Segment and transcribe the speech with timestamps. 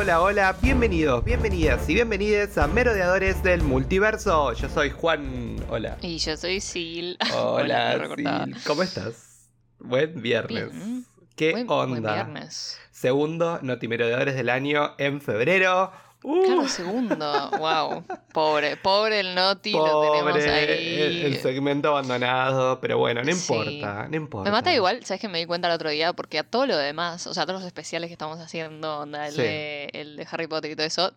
[0.00, 4.54] Hola, hola, bienvenidos, bienvenidas y bienvenides a Merodeadores del Multiverso.
[4.54, 5.98] Yo soy Juan, hola.
[6.00, 7.18] Y yo soy Sil.
[7.36, 8.08] Hola.
[8.16, 8.56] Sil.
[8.66, 9.50] ¿cómo estás?
[9.78, 10.72] Buen viernes.
[10.72, 11.04] Bien.
[11.36, 11.86] ¿Qué Buen- onda?
[11.86, 12.78] buen viernes.
[12.90, 15.92] Segundo Notimerodeadores del año en febrero.
[16.22, 17.50] Uh, Claro, segundo.
[17.58, 18.04] Wow.
[18.32, 20.64] Pobre, pobre el Noti, lo tenemos ahí.
[20.68, 23.52] el, el segmento abandonado, pero bueno, no Sí.
[23.52, 24.50] importa, no importa.
[24.50, 26.12] Me mata igual, ¿sabes que me di cuenta el otro día?
[26.12, 29.26] Porque a todo lo demás, o sea, a todos los especiales que estamos haciendo, onda,
[29.28, 29.42] el, Sí.
[29.42, 31.12] de, el de Harry Potter y todo eso,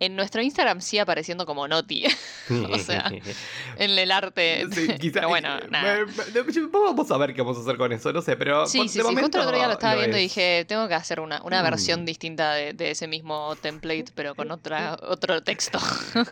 [0.00, 2.04] en nuestro Instagram sigue apareciendo como Noti,
[2.70, 3.10] o sea,
[3.76, 4.66] en el arte.
[4.72, 6.04] Sí, quizá- Pero bueno, nada.
[6.72, 8.98] Vamos a ver qué vamos a hacer con eso, no sé, pero Sí, por- sí,
[8.98, 9.14] de sí.
[9.16, 10.34] Justo el otro día lo estaba viendo y es.
[10.34, 11.64] dije, tengo que hacer una, una Mm.
[11.64, 15.78] versión distinta de, de ese mismo template, pero con otra, otro texto.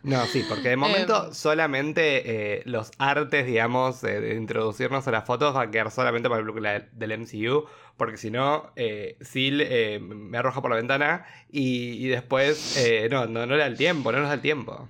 [0.03, 1.34] No, sí, porque de momento Em.
[1.34, 6.28] solamente eh, los artes, digamos, eh, de introducirnos a las fotos va a quedar solamente
[6.28, 10.77] para el del, del MCU, porque si no, eh, Sil eh, me arroja por la
[10.77, 14.34] ventana y, y después, eh, no, no, no le da el tiempo, no nos da
[14.34, 14.89] el tiempo.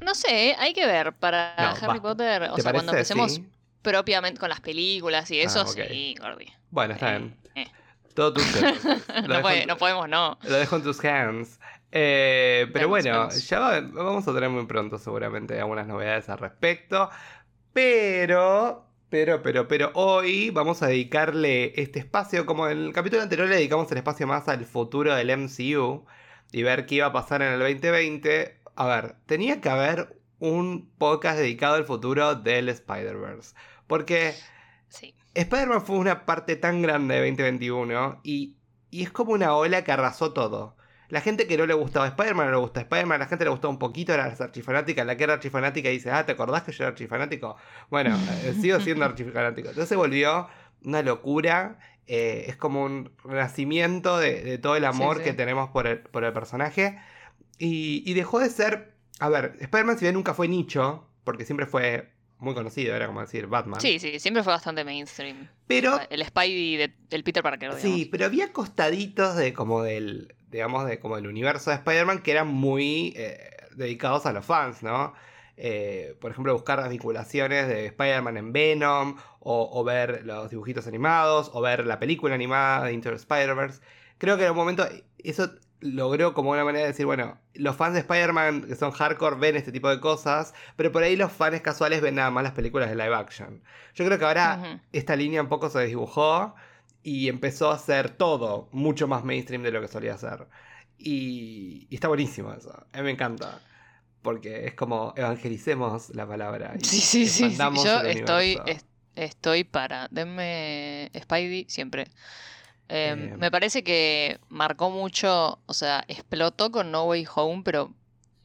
[0.00, 2.00] No sé, hay que ver para No, Harry.
[2.00, 3.46] Potter, o ¿Te sea, cuando empecemos Sí.
[3.82, 5.78] propiamente con las películas y eso, Ah, ok.
[5.88, 6.46] sí, Gordi.
[6.70, 7.68] Bueno, está Eh, bien.
[8.14, 8.46] Todo tuyo.
[9.28, 10.38] No, puede- en no podemos, no.
[10.42, 11.60] Lo dejo en tus hands.
[11.92, 17.10] Eh, pero bueno, ya va- vamos a tener muy pronto seguramente algunas novedades al respecto.
[17.72, 23.48] Pero, pero, pero, pero hoy vamos a dedicarle este espacio, como en el capítulo anterior
[23.48, 26.04] le dedicamos el espacio más al futuro del MCU
[26.52, 28.60] y ver qué iba a pasar en el 2020.
[28.76, 33.54] A ver, tenía que haber un podcast dedicado al futuro del Spider-Verse.
[33.86, 34.34] Porque
[34.88, 35.14] Sí.
[35.34, 38.56] Spider-Man fue una parte tan grande de 2021 y,
[38.90, 40.76] y es como una ola que arrasó todo.
[41.08, 43.70] La gente que no le gustaba Spider-Man no le gusta Spider-Man, la gente le gustó
[43.70, 46.88] un poquito, era archifanática, la que era archifanática dice, ah, ¿te acordás que yo era
[46.90, 47.56] archifanático?
[47.90, 48.14] Bueno,
[48.44, 49.68] eh, sigo siendo archifanático.
[49.68, 50.48] Entonces se volvió
[50.82, 55.24] una locura, eh, es como un renacimiento de, de todo el amor sí.
[55.24, 56.98] que tenemos por el, por el personaje
[57.58, 61.66] y, y dejó de ser, a ver, Spider-Man si bien nunca fue nicho, porque siempre
[61.66, 63.80] fue muy conocido, era como decir Batman.
[63.80, 65.48] Sí, sí, siempre fue bastante mainstream.
[65.66, 67.80] Pero El Spidey de- del Peter Parker, digamos.
[67.82, 72.32] Sí, pero había costaditos de como del, digamos, de como del universo de Spider-Man que
[72.32, 75.14] eran muy eh, dedicados a los fans, ¿no?
[75.56, 80.86] Eh, por ejemplo, buscar las vinculaciones de Spider-Man en Venom, o, o ver los dibujitos
[80.86, 83.80] animados, o ver la película animada de Into Spider-Verse.
[84.18, 84.86] Creo que en un momento
[85.18, 85.50] eso
[85.80, 89.56] logró como una manera de decir, bueno, los fans de Spider-Man que son hardcore ven
[89.56, 92.88] este tipo de cosas, pero por ahí los fans casuales ven nada más las películas
[92.88, 93.62] de live action.
[93.94, 96.54] Yo creo que ahora esta línea un poco se desdibujó
[97.02, 100.46] y empezó a ser todo mucho más mainstream de lo que solía ser.
[100.98, 102.86] Y, y está buenísimo eso.
[102.92, 103.60] A mí me encanta.
[104.22, 106.74] Porque es como evangelicemos la palabra.
[106.78, 107.56] y Sí, sí, sí.
[107.84, 108.58] Yo estoy,
[109.14, 110.08] estoy para.
[110.10, 112.02] Denme Spidey siempre.
[112.88, 113.36] Eh, Eh.
[113.38, 117.94] Me parece que marcó mucho, o sea, explotó con No Way Home, pero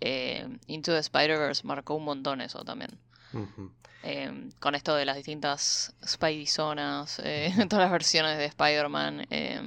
[0.02, 2.92] eh, Into the Spider-Verse marcó un montón eso también.
[4.03, 9.27] Eh, con esto de las distintas Spidey zonas, eh, todas las versiones de Spider-Man.
[9.29, 9.61] eh,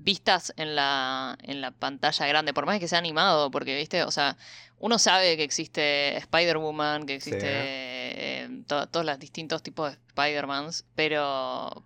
[0.00, 4.10] vistas en la, en la pantalla grande, por más que sea animado, porque, viste, o
[4.12, 4.36] sea,
[4.78, 7.46] uno sabe que existe Spider-Woman, que existe Sí.
[7.48, 11.82] eh, to- todos los distintos tipos de Spider-Mans, pero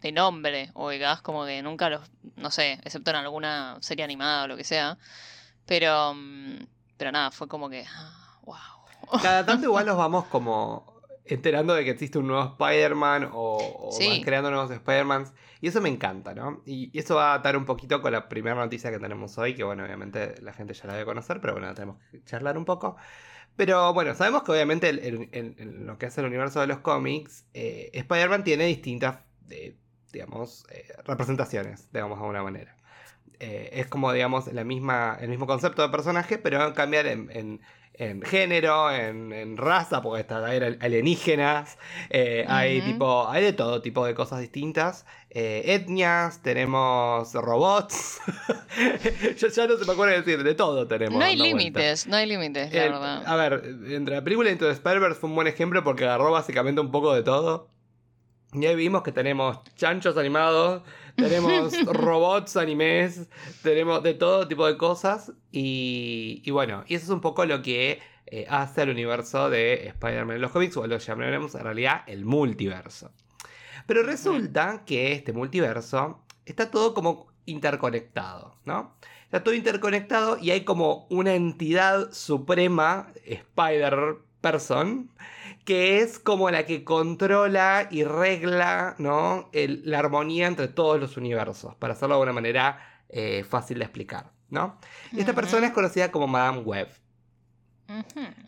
[0.00, 4.48] de nombre, oigas, como que nunca los, no sé, excepto en alguna serie animada o
[4.48, 4.98] lo que sea,
[5.66, 6.16] pero,
[6.96, 8.56] pero nada, fue como que, ah, wow.
[9.22, 13.90] Cada tanto igual nos vamos como enterando de que existe un nuevo Spider-Man o, o
[13.92, 14.06] Sí.
[14.08, 15.32] van creando nuevos Spider-Mans.
[15.60, 16.62] Y eso me encanta, ¿no?
[16.66, 19.64] Y eso va a atar un poquito con la primera noticia que tenemos hoy, que
[19.64, 22.96] bueno, obviamente la gente ya la debe conocer, pero bueno, tenemos que charlar un poco.
[23.56, 27.90] Pero bueno, sabemos que obviamente el- lo que es el universo de los cómics, eh,
[27.94, 29.20] Spider-Man tiene distintas,
[29.50, 29.76] eh,
[30.12, 32.76] digamos, eh, representaciones, digamos de alguna manera.
[33.38, 37.60] Es como, digamos, la misma, el mismo concepto de personaje, pero cambiar en, en-
[37.98, 41.78] en género, en, en raza, porque está, hay alienígenas,
[42.10, 48.18] eh, hay tipo, hay de todo tipo de cosas distintas, eh, etnias, tenemos robots,
[49.38, 51.18] yo ya no se me acuerdo de decir, de todo tenemos.
[51.18, 53.22] No hay límites, no hay límites, la Eh, verdad.
[53.26, 56.80] a ver, entre la película Into the Spider-Verse fue un buen ejemplo porque agarró básicamente
[56.80, 57.68] un poco de todo.
[58.52, 60.82] Y ahí vimos que tenemos chanchos animados,
[61.16, 63.28] tenemos robots animes,
[63.62, 65.32] tenemos de todo tipo de cosas.
[65.50, 69.86] Y, y bueno, y eso es un poco lo que eh, hace al universo de
[69.88, 73.12] Spider-Man en los cómics, o lo llamaremos en realidad el multiverso.
[73.86, 78.96] Pero resulta que este multiverso está todo como interconectado, ¿no?
[79.24, 85.10] Está todo interconectado y hay como una entidad suprema, Spider-Person,
[85.66, 89.50] que es como la que controla y regla ¿no?
[89.52, 93.84] El- la armonía entre todos los universos, para hacerlo de una manera eh, fácil de
[93.84, 94.32] explicar.
[94.48, 94.78] ¿no?
[95.16, 96.88] Esta persona es conocida como Madame Web.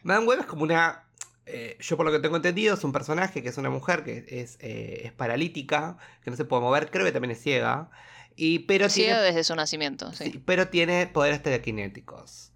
[0.03, 1.05] Madame Web es como una.
[1.47, 4.25] eh, yo por lo que tengo entendido, es un personaje que es una mujer que
[4.29, 7.91] es, eh, es paralítica, que no se puede mover, creo que también es ciega.
[8.37, 10.31] Y, pero, Ciega tiene, desde su nacimiento, sí.
[10.31, 12.53] sí, pero tiene poderes telequinéticos.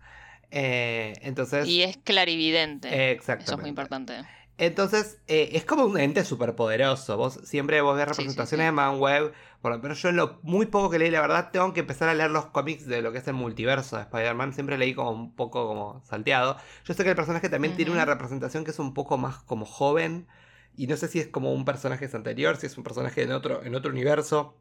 [0.53, 1.67] Eh, entonces.
[1.67, 3.11] Y es clarividente.
[3.11, 3.45] exactamente.
[3.45, 4.15] Eso es muy importante.
[4.63, 7.17] Entonces, eh, es como un ente superpoderoso.
[7.17, 8.67] Vos siempre vos ves Sí, sí, representaciones sí.
[8.67, 9.33] de Man Web.
[9.61, 12.09] Por lo menos yo en lo muy poco que leí, la verdad, tengo que empezar
[12.09, 14.53] a leer los cómics de lo que es el multiverso de Spider-Man.
[14.55, 16.57] Siempre leí como un poco como salteado.
[16.85, 19.65] Yo sé que el personaje también tiene una representación que es un poco más como
[19.67, 20.29] joven.
[20.77, 23.65] Y no sé si es como un personaje anterior, si es un personaje en otro,
[23.65, 24.57] en otro universo.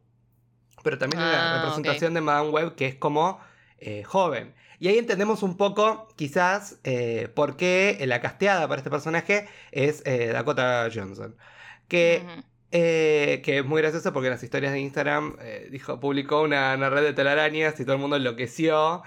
[0.82, 3.38] Pero también hay una Ah, representación de Madame Web que es como
[3.78, 4.54] eh, joven.
[4.82, 10.02] Y ahí entendemos un poco, quizás, eh, por qué la casteada para este personaje es
[10.06, 11.36] eh, Dakota Johnson.
[11.86, 12.24] Que,
[12.72, 15.36] eh, que es muy gracioso porque en las historias de Instagram
[15.70, 19.02] dijo, publicó una, una red de telarañas y todo el mundo enloqueció.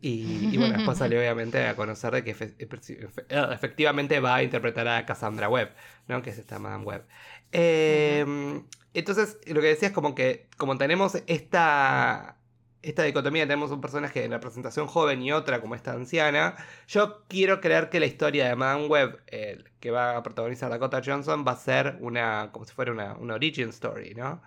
[0.00, 4.42] Y, y bueno, después salió obviamente a conocer de que efe- efe- efectivamente va a
[4.44, 5.74] interpretar a Cassandra Webb,
[6.06, 6.22] ¿no?
[6.22, 7.04] que es esta Madame Webb.
[7.52, 8.62] Eh,
[8.94, 12.38] Entonces, lo que decía es como que, como tenemos esta,
[12.82, 16.54] esta dicotomía, tenemos un personaje en la presentación joven y otra como esta anciana,
[16.86, 21.00] yo quiero creer que la historia de Madame Web, eh, que va a protagonizar Dakota
[21.04, 24.40] Johnson, va a ser una, como si fuera una, una origin story, ¿no?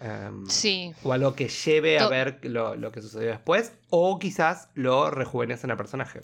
[0.00, 0.92] Em, Sí.
[1.04, 5.70] O algo que lleve a ver lo, lo que sucedió después, o quizás lo rejuvenecen
[5.70, 6.22] al personaje.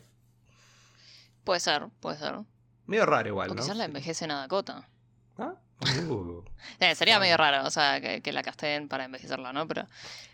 [1.45, 2.35] Puede ser, puede ser.
[2.87, 3.63] Medio raro igual, O ¿no?
[3.63, 4.89] quizás la envejecen a Dakota.
[5.39, 5.55] ¿Ah?
[5.81, 6.43] Uh.
[6.81, 7.21] Eh, sería Ah.
[7.21, 9.67] medio raro, o sea, que, que la casteen para envejecerla, ¿no?
[9.67, 9.87] Pero,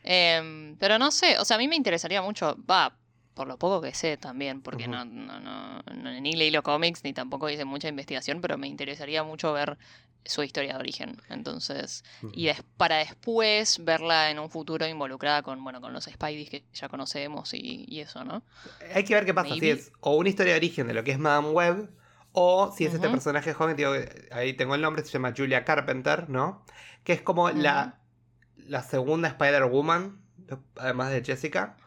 [0.02, 2.96] em, pero no sé, o sea, a mí me interesaría mucho, va,
[3.34, 7.04] por lo poco que sé también, porque no, no, no, no- ni leí los cómics,
[7.04, 9.76] ni tampoco hice mucha investigación, pero me interesaría mucho ver
[10.24, 11.16] su historia de origen.
[11.28, 12.02] Entonces,
[12.32, 16.64] y des- para después verla en un futuro involucrada con, bueno, con los Spideys que
[16.74, 18.42] ya conocemos y, y eso, ¿no?
[18.94, 21.12] Hay que ver qué pasa, si es o una historia de origen de lo que
[21.12, 21.88] es Madame Web,
[22.38, 23.94] o si es este personaje joven, digo,
[24.30, 26.62] ahí tengo el nombre, se llama Julia Carpenter, ¿no?
[27.02, 27.98] Que es como la,
[28.58, 30.20] la segunda Spider-Woman,
[30.76, 31.78] además de Jessica.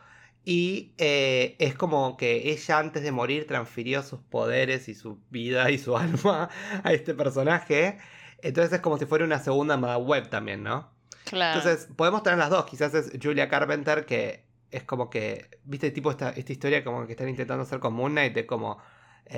[0.43, 5.69] Y eh, es como que ella antes de morir transfirió sus poderes y su vida
[5.69, 6.49] y su alma
[6.83, 7.99] a este personaje.
[8.41, 10.89] Entonces es como si fuera una segunda Madame Web también, ¿no?
[11.25, 11.59] Claro.
[11.59, 12.65] Entonces, podemos tener las dos.
[12.65, 17.11] Quizás es Julia Carpenter, que es como que, viste, tipo esta, esta historia como que
[17.11, 18.79] están intentando hacer con Moon Knight, de como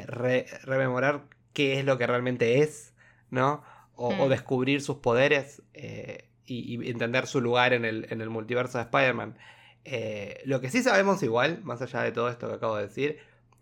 [0.08, 2.94] re- rememorar qué es lo que realmente es,
[3.30, 3.64] ¿no?
[3.96, 4.30] O, o Hmm.
[4.30, 8.86] descubrir sus poderes eh, y, y entender su lugar en el, en el multiverso de
[8.86, 9.38] Spider-Man.
[9.86, 13.20] Eh, lo que sí sabemos igual, más allá de todo esto que acabo de decir,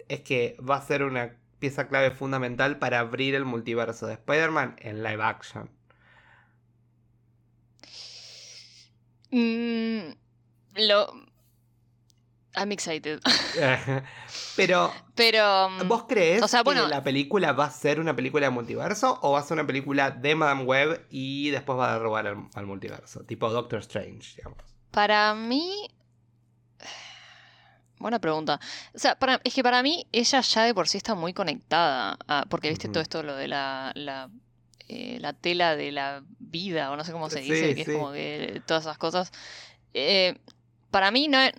[0.07, 4.75] es que va a ser una pieza clave fundamental para abrir el multiverso de Spider-Man
[4.79, 5.69] en live action.
[9.31, 10.13] Mm,
[10.75, 11.28] lo...
[12.59, 13.19] I'm excited.
[14.55, 15.69] Pero, Pero...
[15.85, 19.17] ¿vos crees o sea, bueno- que la película va a ser una película de multiverso
[19.21, 22.47] o va a ser una película de Madame Web y después va a robar al,
[22.53, 23.23] al multiverso?
[23.23, 24.59] Tipo Doctor Strange, digamos.
[24.91, 25.87] Para mí.
[27.99, 28.59] Buena pregunta.
[28.93, 32.17] O sea, para, es que para mí ella ya de por sí está muy conectada.
[32.27, 34.29] a- porque viste todo esto, lo de la, la,
[34.87, 37.91] eh, la tela de la vida, o no sé cómo se Sí, dice, que sí.
[37.91, 39.31] es como que todas esas cosas.
[39.93, 40.37] Eh,
[40.91, 41.53] para mí no es-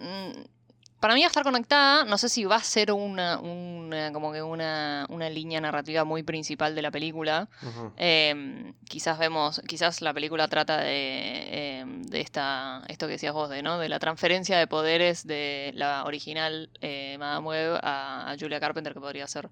[1.01, 4.33] Para mí va a estar conectada, no sé si va a ser una, una como
[4.33, 7.49] que una, una línea narrativa muy principal de la película.
[7.97, 13.49] Em, quizás vemos, quizás la película trata de, em, de esta, esto que decías vos,
[13.49, 13.79] de, ¿no?
[13.79, 18.93] de la transferencia de poderes de la original eh, Madame Web a, a Julia Carpenter,
[18.93, 19.49] que podría ser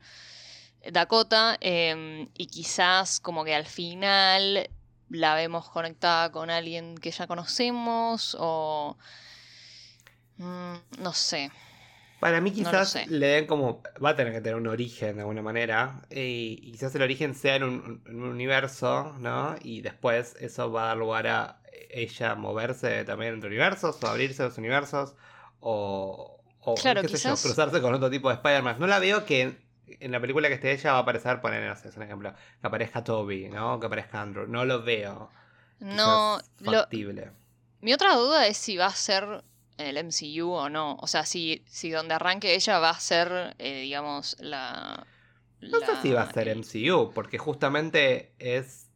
[0.92, 4.68] Dakota, em, y quizás como que al final
[5.08, 8.98] la vemos conectada con alguien que ya conocemos, o...
[10.38, 11.50] mm, no sé.
[12.20, 13.82] Para mí quizás le den como...
[14.04, 16.02] Va a tener que tener un origen de alguna manera.
[16.10, 19.54] Y, y quizás el origen sea en un, universo, ¿no?
[19.62, 24.42] Y después eso va a dar lugar a ella moverse también entre universos o abrirse
[24.42, 25.14] los universos.
[25.60, 28.76] O, o Claro, qué sé yo, quizás- cruzarse con otro tipo de Spider-Man.
[28.80, 31.68] No la veo que en, en la película que esté ella va a aparecer, poner,
[31.68, 33.78] no sé, es un ejemplo, que aparezca Toby, ¿no?
[33.78, 34.46] Que aparezca Andrew.
[34.48, 35.30] No lo veo.
[35.78, 36.86] No, lo.
[37.80, 39.44] Mi otra duda es si va a ser
[39.78, 40.96] el MCU o no.
[41.00, 45.06] O sea, si, si donde arranque ella va a ser, eh, digamos, la.
[45.60, 48.90] No sé si va a ser MCU, porque justamente es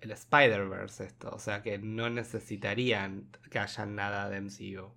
[0.00, 1.30] el Spider-Verse esto.
[1.32, 4.92] O sea que no necesitarían que haya nada de MCU.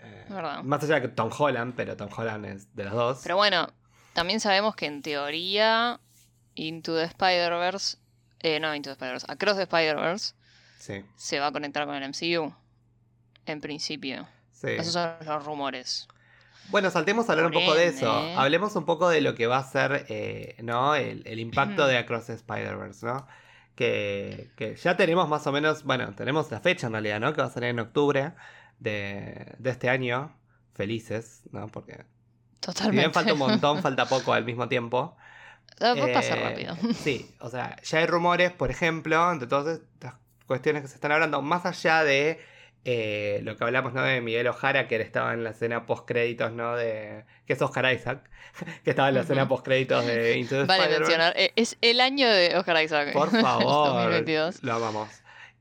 [0.00, 0.26] Eh.
[0.64, 3.20] Más allá de que Tom Holland, pero Tom Holland es de los dos.
[3.22, 3.68] Pero bueno,
[4.12, 6.00] también sabemos que en teoría,
[6.54, 7.98] Into the Spider-Verse.
[8.40, 9.26] eh, no, Into the Spider-Verse.
[9.28, 10.34] Across the Spider-Verse
[10.78, 12.54] Sí, se va a conectar con el MCU.
[13.50, 14.28] En principio.
[14.52, 14.68] Sí.
[14.68, 16.08] Esos son los rumores.
[16.68, 18.10] Bueno, saltemos a hablar un poco de eso.
[18.12, 20.94] Hablemos un poco de lo que va a ser, eh, ¿no?
[20.94, 23.26] El, el impacto de Across Spider-Verse, ¿no?
[23.74, 27.32] Que, que ya tenemos más o menos, bueno, tenemos la fecha en realidad, ¿no?
[27.32, 28.34] Que va a salir en octubre
[28.78, 30.36] de, de este año.
[30.74, 31.66] Felices, ¿no?
[31.68, 32.06] Porque si
[32.60, 32.96] Totalmente.
[32.98, 35.16] bien falta un montón, falta poco al mismo tiempo.
[35.82, 36.76] Va a pasar Eh, rápido.
[36.94, 40.14] Sí, o sea, ya hay rumores, por ejemplo, entre todas estas
[40.46, 42.40] cuestiones que se están hablando, más allá de
[42.84, 44.02] eh, lo que hablamos, ¿no?
[44.02, 46.76] De Miguel Ojara, que él estaba en la escena post créditos, ¿no?
[46.76, 47.24] De.
[47.46, 48.30] que es Oscar Isaac,
[48.84, 49.50] que estaba en la escena Ujú.
[49.50, 51.32] post créditos de Into the Vale mencionar.
[51.36, 53.12] eh, Es el año de Oscar Isaac.
[53.12, 53.94] Por favor.
[54.02, 54.62] 2022.
[54.62, 55.08] Lo amamos.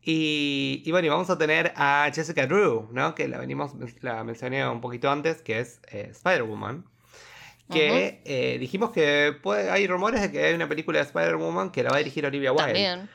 [0.02, 3.14] Y, y bueno, y vamos a tener a Jessica Drew, ¿no?
[3.16, 6.86] Que la venimos, la mencioné un poquito antes, que es eh, Spider-Woman.
[7.72, 11.84] Que eh, dijimos que puede- hay rumores de que hay una película de Spider-Woman que
[11.84, 12.66] la va a dirigir Olivia Wilde.
[12.66, 13.10] También.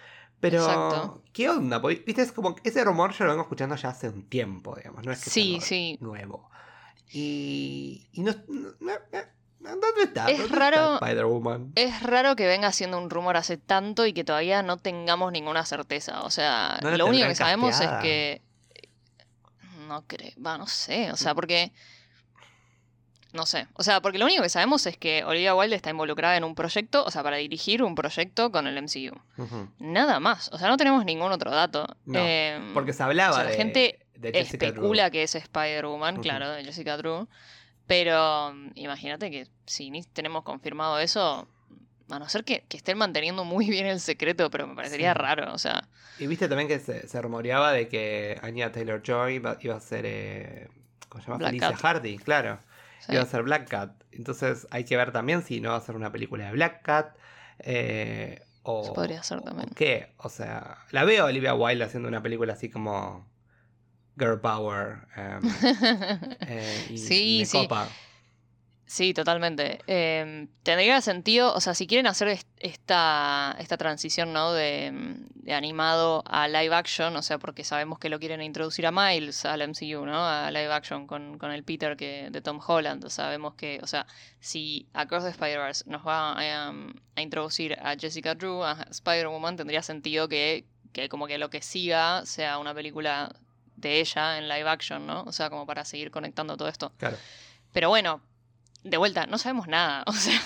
[0.51, 1.23] Pero, exacto.
[1.33, 1.81] ¿qué onda?
[1.81, 4.75] Porque, Viste, es como que ese rumor yo lo vengo escuchando ya hace un tiempo,
[4.77, 5.05] digamos.
[5.05, 5.99] No es que Sí, sea sí.
[6.01, 6.49] nuevo.
[7.11, 8.71] Y, y no, no-
[9.61, 10.27] ¿Dónde está?
[10.31, 11.73] Es ¿Dónde está raro- Spider-Woman.
[11.75, 15.65] Es raro que venga siendo un rumor hace tanto y que todavía no tengamos ninguna
[15.65, 16.23] certeza.
[16.23, 18.43] O sea, ¿No la lo único que sabemos es que.
[19.89, 20.33] No creo.
[20.45, 21.13] Va, no sé.
[21.13, 21.73] O sea, porque.
[23.35, 23.67] No sé.
[23.75, 26.55] O sea, porque lo único que sabemos es que Olivia Wilde está involucrada en un
[26.55, 29.21] proyecto, o sea, para dirigir un proyecto con el MCU.
[29.79, 30.49] Nada más.
[30.53, 31.85] O sea, no tenemos ningún otro dato.
[32.07, 35.12] No, Em, Porque se hablaba o sea, la de, gente de Jessica especula Drew.
[35.12, 37.29] que es Spider-Woman, claro, de Jessica Drew.
[37.87, 41.49] Pero mm, imagínate que si ni tenemos confirmado eso,
[42.11, 45.19] a no ser que, que estén manteniendo muy bien el secreto, pero me parecería Sí.
[45.19, 45.88] raro, o sea,
[46.19, 49.81] Y viste también que se, se rumoreaba de que Anya Taylor Joy iba, iba a
[49.81, 50.05] ser.
[50.07, 50.69] Eh,
[51.09, 51.38] ¿Cómo se llama?
[51.38, 51.81] Black Felicia Cat.
[51.81, 52.59] Hardy, claro.
[53.06, 53.12] Sí.
[53.12, 53.90] Iba a ser Black Cat.
[54.12, 57.16] Entonces hay que ver también si no va a ser una película de Black Cat.
[57.58, 59.68] eh, o, Eso podría ser también.
[59.70, 60.12] o qué.
[60.16, 63.28] O sea, la veo a Olivia Wilde haciendo una película así como.
[64.16, 64.99] Girl Power.
[65.16, 65.42] em,
[66.46, 67.58] eh, y Sí, me sí.
[67.58, 67.88] copa.
[68.87, 69.81] Sí, totalmente.
[69.87, 74.53] Eh, tendría sentido, o sea, si quieren hacer est- esta, esta transición, ¿no?
[74.53, 78.87] De, mm, de animado a live action, o sea, porque sabemos que lo quieren introducir
[78.87, 80.26] a Miles al MCU, ¿no?
[80.26, 83.09] A live action con, con el Peter que, de Tom Holland.
[83.09, 84.07] Sabemos que, o sea,
[84.38, 89.57] si Across the Spider-Verse nos va a, um, a introducir a Jessica Drew, a Spider-Woman,
[89.57, 93.35] tendría sentido que, que como que lo que siga sea una película
[93.76, 95.23] de ella en live action, ¿no?
[95.23, 96.93] O sea, como para seguir conectando todo esto.
[96.99, 97.17] Claro.
[97.73, 98.21] Pero bueno,
[98.85, 100.05] de vuelta, no sabemos nada.
[100.07, 100.41] O sea,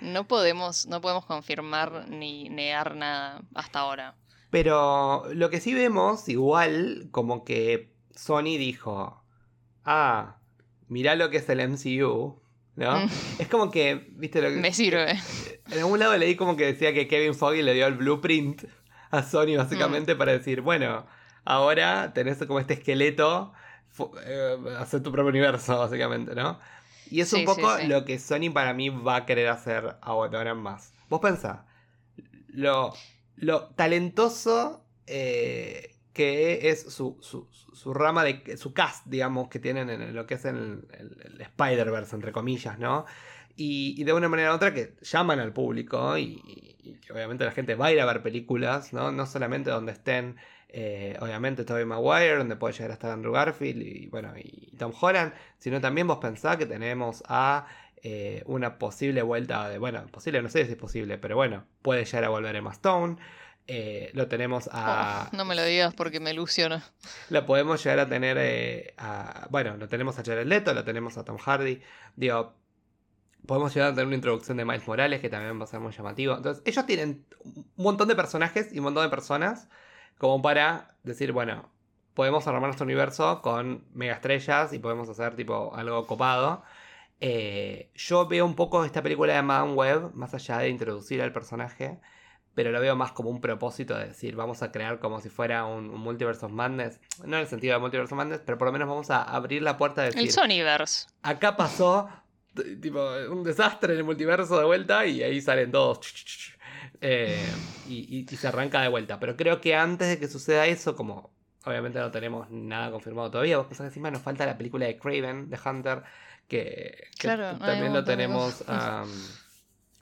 [0.00, 4.14] no podemos, no podemos confirmar ni negar nada hasta ahora.
[4.50, 9.24] Pero lo que sí vemos, igual, como que Sony dijo,
[9.84, 10.36] ah,
[10.88, 12.40] mirá lo que es el MCU,
[12.76, 12.98] ¿no?
[13.00, 13.10] Mm.
[13.38, 14.56] Es como que, viste lo que...
[14.56, 15.18] Me sirve.
[15.70, 18.64] En algún lado leí como que decía que Kevin Foggy le dio el blueprint
[19.10, 19.58] a Sony Mm.
[19.58, 21.06] básicamente para decir, bueno,
[21.44, 23.52] ahora tenés como este esqueleto,
[24.26, 26.58] eh, hacer tu propio universo básicamente, ¿no?
[27.12, 27.86] Y es un Sí, poco sí.
[27.88, 30.92] lo que Sony para mí va a querer hacer ahora más.
[31.08, 31.66] Vos pensá,
[32.48, 32.94] lo,
[33.36, 39.90] lo talentoso eh, que es su, su, su- rama de su cast, digamos, que tienen
[39.90, 43.06] en lo que es el, el- el Spider-Verse, entre comillas, ¿no?
[43.56, 46.40] Y, y de una manera u otra que llaman al público y,
[46.82, 49.12] y obviamente la gente va a ir a ver películas, ¿no?
[49.12, 50.36] No solamente donde estén,
[50.74, 54.92] eh, obviamente, Tobey Maguire, donde puede llegar a estar Andrew Garfield y, bueno, y Tom
[54.98, 57.66] Holland, sino también vos pensás que tenemos a
[58.02, 62.04] eh, una posible vuelta de, bueno, posible, no sé si es posible, pero bueno, puede
[62.06, 63.16] llegar a volver Emma Stone.
[63.66, 65.28] eh, lo tenemos a.
[65.30, 66.82] Oh, no me lo digas porque me ilusiona.
[67.28, 69.46] La podemos llegar a tener eh, a.
[69.50, 71.80] Bueno, lo tenemos a Jared Leto, lo tenemos a Tom Hardy.
[72.16, 72.54] Digo,
[73.46, 75.92] podemos llegar a tener una introducción de Miles Morales que también va a ser muy
[75.92, 76.36] llamativo.
[76.36, 79.68] Entonces, ellos tienen un montón de personajes y un montón de personas
[80.22, 81.68] como para decir, bueno,
[82.14, 86.62] podemos armar nuestro universo con mega estrellas y podemos hacer tipo algo copado.
[87.18, 91.32] Eh, yo veo un poco esta película de Man Web, más allá de introducir al
[91.32, 91.98] personaje,
[92.54, 95.64] pero lo veo más como un propósito de decir, vamos a crear como si fuera
[95.64, 98.68] un, un Multiverse of Madness, no en el sentido de Multiverse of Madness, pero por
[98.68, 101.08] lo menos vamos a abrir la puerta de decir, El Sonyverse.
[101.22, 102.08] acá pasó
[102.80, 105.98] tipo un desastre en el multiverso de vuelta y ahí salen todos
[107.02, 109.18] Eh, y, y- y se arranca de vuelta.
[109.20, 113.58] Pero creo que antes de que suceda eso, como obviamente no tenemos nada confirmado todavía,
[113.58, 116.02] vos pensás que encima nos falta la película de Craven, de Hunter,
[116.48, 119.04] que, que Claro, hay también lo tenemos a,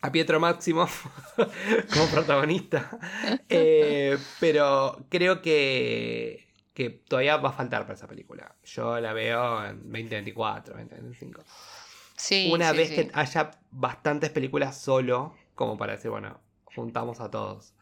[0.03, 0.89] a Pietro Máximo
[1.91, 2.99] como protagonista.
[3.53, 8.55] Eh, pero creo que, que todavía va a faltar para esa película.
[8.65, 11.43] Yo la veo en 2024, 2025.
[12.17, 12.95] Sí, Una sí, vez sí.
[12.95, 16.41] que haya bastantes películas solo, como para decir, bueno,
[16.75, 17.75] juntamos a todos.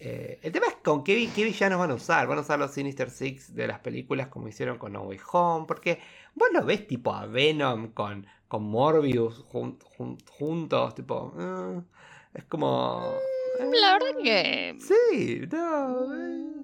[0.00, 2.26] Eh, el tema es con qué, qué, villanos van a usar.
[2.26, 5.66] Van a usar los Sinister Six de las películas como hicieron con No Way Home.
[5.66, 6.00] Porque
[6.34, 10.94] vos lo ves tipo a Venom con, con Morbius juntos.
[10.94, 11.80] Tipo, eh,
[12.34, 13.14] es como...
[13.58, 14.78] La verdad que...
[14.80, 16.57] Sí, no...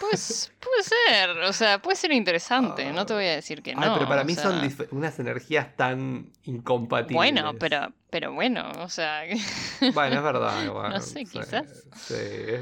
[0.00, 3.82] Pues puede ser, o sea, puede ser interesante, no te voy a decir que no.
[3.82, 7.16] Ay, pero para mí son unas energías tan incompatibles.
[7.16, 9.22] Bueno, pero, pero bueno, o sea.
[9.94, 10.64] Bueno, es verdad.
[10.64, 11.86] no sé, quizás.
[11.96, 12.14] Sí,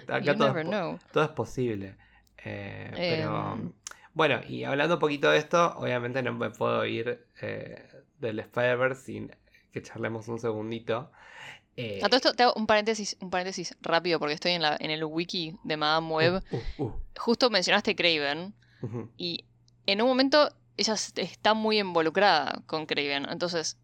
[0.09, 1.97] acá todo es, todo es, posible.
[2.45, 3.55] Eh, pero.
[3.55, 3.73] Em.
[4.13, 7.87] Bueno, y hablando un poquito de esto, obviamente no me puedo ir eh,
[8.19, 9.35] del spider sin
[9.73, 11.11] que charlemos un segundito.
[11.77, 14.77] Eh, a todo esto te hago un paréntesis, un paréntesis rápido porque estoy en, la,
[14.79, 16.45] en el wiki de Madame uh, Web.
[16.51, 16.93] Uh, uh.
[17.17, 18.55] Justo mencionaste Craven
[19.17, 19.45] y
[19.87, 23.27] en un momento ella está muy involucrada con Craven.
[23.31, 23.77] Entonces,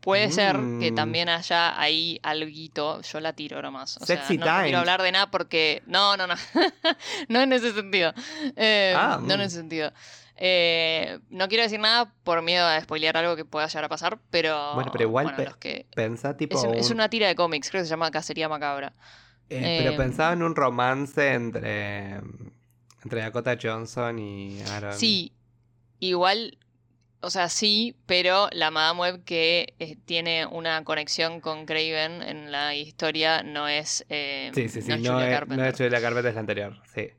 [0.00, 0.94] puede ser que mm.
[0.94, 3.00] también haya ahí alguito.
[3.02, 3.96] Yo la tiro nomás.
[3.98, 5.82] O sea, no, quiero hablar de nada porque.
[5.86, 6.34] No, no, no.
[7.28, 8.12] no en ese sentido.
[8.56, 9.42] Eh, ah, no en mm.
[9.42, 9.92] ese sentido.
[10.42, 14.18] Eh, no quiero decir nada por miedo a spoilear algo que pueda llegar a pasar,
[14.30, 14.74] pero.
[14.74, 15.34] Bueno, pero igual
[15.94, 16.72] pensa tipo.
[16.72, 18.94] Es, una tira de cómics, creo que se llama Cacería Macabra.
[19.50, 22.20] Eh, pero pensaba en un romance entre.
[23.02, 24.94] Entre Dakota Johnson y Aaron.
[24.94, 25.32] Sí,
[26.00, 26.58] igual.
[27.22, 32.50] O sea, sí, pero la Madame Web que eh, tiene una conexión con Craven en
[32.50, 34.06] la historia no es.
[34.08, 35.58] sí, sí, sí, no, es, Julia Carpenter.
[35.58, 37.10] no es Julia Carpenter, es la anterior, sí.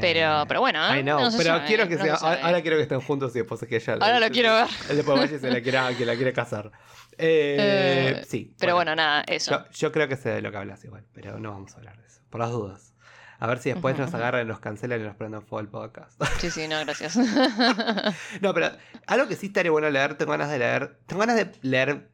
[0.00, 2.14] Pero, pero bueno, no, pero quiero que sea.
[2.14, 3.94] Ahora quiero que estén juntos y después es que ella.
[3.94, 4.68] Ahora lo quiero ver.
[4.94, 6.70] Después vaya y se la quiera, que la quiere casar.
[7.18, 8.54] Eh, eh, sí.
[8.58, 9.64] Pero bueno, nada, eso.
[9.72, 12.06] Yo, creo que sé de lo que hablas igual, pero no vamos a hablar de
[12.06, 12.20] eso.
[12.28, 12.92] Por las dudas.
[13.38, 16.20] A ver si después nos agarran, nos cancelan y nos prenden fuego el podcast.
[16.38, 17.16] Sí, sí, no, gracias.
[18.40, 18.70] no, pero
[19.06, 20.98] algo que sí estaría bueno leer, tengo ganas de leer.
[21.06, 22.08] Tengo ganas de leer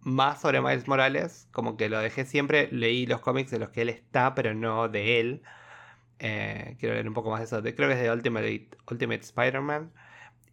[0.00, 1.48] más sobre Miles Morales.
[1.52, 2.68] Como que lo dejé siempre.
[2.70, 5.42] Leí los cómics de los que él está, pero no de él.
[6.20, 7.62] Eh, quiero leer un poco más de eso.
[7.62, 9.92] creo que es de Ultimate, Ultimate Spider-Man.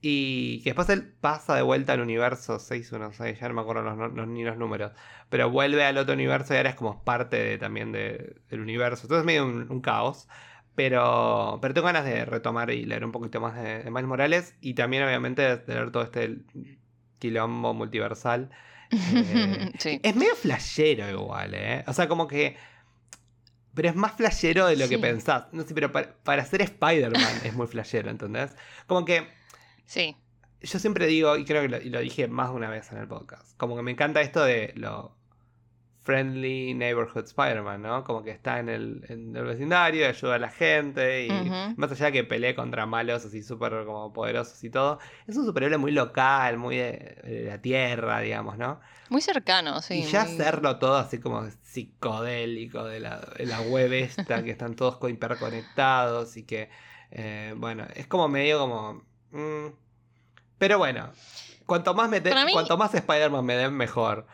[0.02, 4.28] Y que después él pasa de vuelta al universo 616, ya no me acuerdo los,
[4.28, 4.92] ni los números.
[5.30, 9.04] Pero vuelve al otro universo y ahora es como parte también del universo.
[9.04, 10.28] Entonces es medio un, caos.
[10.76, 14.56] Pero, pero tengo ganas de retomar y leer un poquito más de, de Miles Morales.
[14.62, 16.40] Y también, obviamente, de leer todo este
[17.20, 18.50] quilombo multiversal.
[18.92, 19.72] Eh,
[20.04, 21.84] es medio flashero igual, ¿eh?
[21.88, 22.58] O sea, como que
[23.76, 25.48] pero es más flashero de lo que pensás.
[25.52, 28.56] No sé, pero para, ser Spider-Man es muy flashero, ¿entendés?
[28.88, 29.28] Como que.
[29.86, 30.16] Sí.
[30.62, 32.98] Yo siempre digo, y creo que lo, y lo dije más de una vez en
[32.98, 35.16] el podcast, como que me encanta esto de lo
[36.06, 38.04] friendly neighborhood Spider-Man, ¿no?
[38.04, 41.30] Como que está en el, en el vecindario, ayuda a la gente y
[41.78, 45.46] más allá de que pelee contra malos así súper como poderosos y todo, es un
[45.46, 48.80] superhéroe muy local, muy de, la tierra, digamos, ¿no?
[49.10, 49.96] Muy cercano, sí.
[49.96, 54.76] Y ya hacerlo todo así como psicodélico de la, de la web esta, que están
[54.76, 56.70] todos hiperconectados y que,
[57.10, 59.04] eh, bueno, es como medio como...
[59.36, 59.74] Mm,
[60.58, 61.12] pero bueno,
[61.66, 62.22] cuanto más, me
[62.52, 64.26] cuanto más Spider-Man me den, mejor.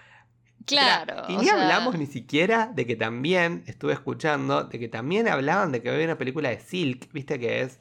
[0.63, 1.23] Claro.
[1.27, 5.81] y ni hablamos ni siquiera de que también, estuve escuchando, de que también hablaban de
[5.81, 7.79] que había una película de Silk, viste que es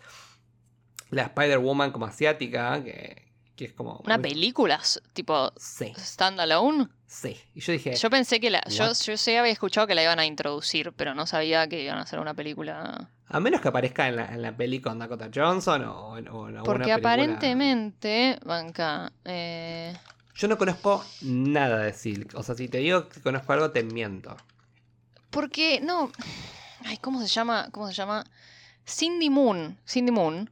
[1.10, 3.28] la Spider-Woman como asiática, que,
[3.58, 4.00] es como...
[4.06, 4.80] ¿Una película
[5.12, 5.92] tipo sí.
[5.98, 6.88] standalone?
[7.06, 7.36] Sí.
[7.54, 7.94] Y yo dije...
[7.94, 8.62] Yo pensé que la...
[8.70, 11.98] Yo, yo sí había escuchado que la iban a introducir, pero no sabía que iban
[11.98, 13.10] a hacer una película...
[13.32, 16.48] A menos que aparezca en la, en la peli con Dakota Johnson o, en, o
[16.48, 19.12] en Porque aparentemente, banca...
[19.24, 19.96] Eh...
[20.34, 22.34] Yo no conozco nada de Silk.
[22.34, 24.36] O sea, si te digo que conozco algo, te miento.
[25.30, 26.10] Porque, no.
[26.84, 27.68] Ay, ¿cómo se llama?
[27.70, 28.24] ¿Cómo se llama?
[28.84, 29.78] Cindy Moon.
[29.86, 30.50] Cindy Moon.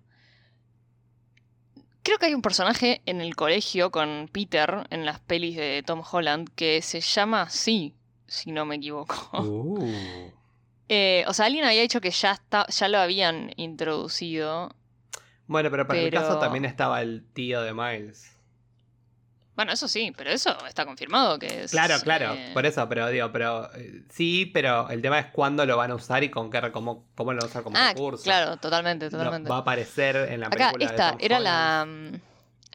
[2.04, 6.02] Creo que hay un personaje en el colegio con Peter en las pelis de Tom
[6.08, 7.94] Holland que se llama así,
[8.26, 9.30] si no me equivoco.
[9.42, 10.30] Uh.
[10.88, 14.74] Eh, o sea, alguien había dicho que ya, está, ya lo habían introducido.
[15.46, 18.38] Bueno, pero para el caso también estaba el tío de Miles.
[19.58, 21.72] Bueno, eso sí, pero eso está confirmado que es.
[21.72, 25.66] Claro, claro, eh, por eso, pero digo, pero eh, sí, pero el tema es cuándo
[25.66, 27.92] lo van a usar y con qué, cómo, cómo lo van a usar como ah,
[27.92, 28.22] recurso.
[28.22, 29.50] Claro, totalmente, totalmente.
[29.50, 31.08] va a aparecer en la Acá, película.
[31.08, 31.88] Esta era la,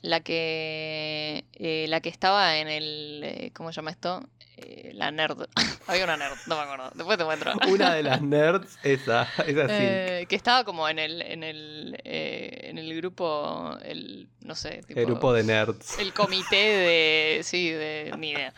[0.04, 4.22] la que eh, la que estaba en el ¿cómo se llama esto?
[4.58, 5.48] Eh, la nerd.
[5.88, 6.92] Había una nerd, no me acuerdo.
[6.94, 7.54] Después te muestro.
[7.68, 9.74] Una de las nerds, esa, esa sí.
[9.80, 14.82] Eh, que estaba como en el, en el, eh, en el grupo, el, no sé.
[14.88, 15.98] el grupo de nerds.
[15.98, 18.54] El comité de, sí, de, ni idea.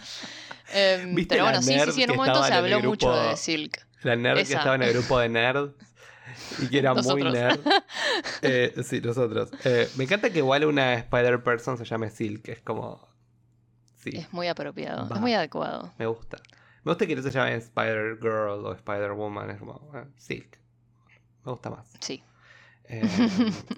[0.73, 3.86] Em, pero bueno, sí, sí, sí, en un momento se habló mucho de Silk.
[4.01, 5.71] La nerd que estaba en el grupo de nerds.
[6.62, 7.60] Y que era muy nerd.
[8.84, 9.52] sí, nosotros.
[9.98, 12.48] me encanta que igual una Spider-Person se llame Silk.
[12.50, 13.08] Es como
[14.06, 15.91] es muy apropiado, es muy adecuado.
[15.98, 16.38] Me gusta.
[16.84, 19.50] Me gusta que no se llame Spider-Girl o Spider-Woman.
[19.50, 20.60] Es como, eh, Silk.
[21.44, 21.88] Me gusta más.
[22.00, 22.24] Sí.
[22.88, 23.02] Eh,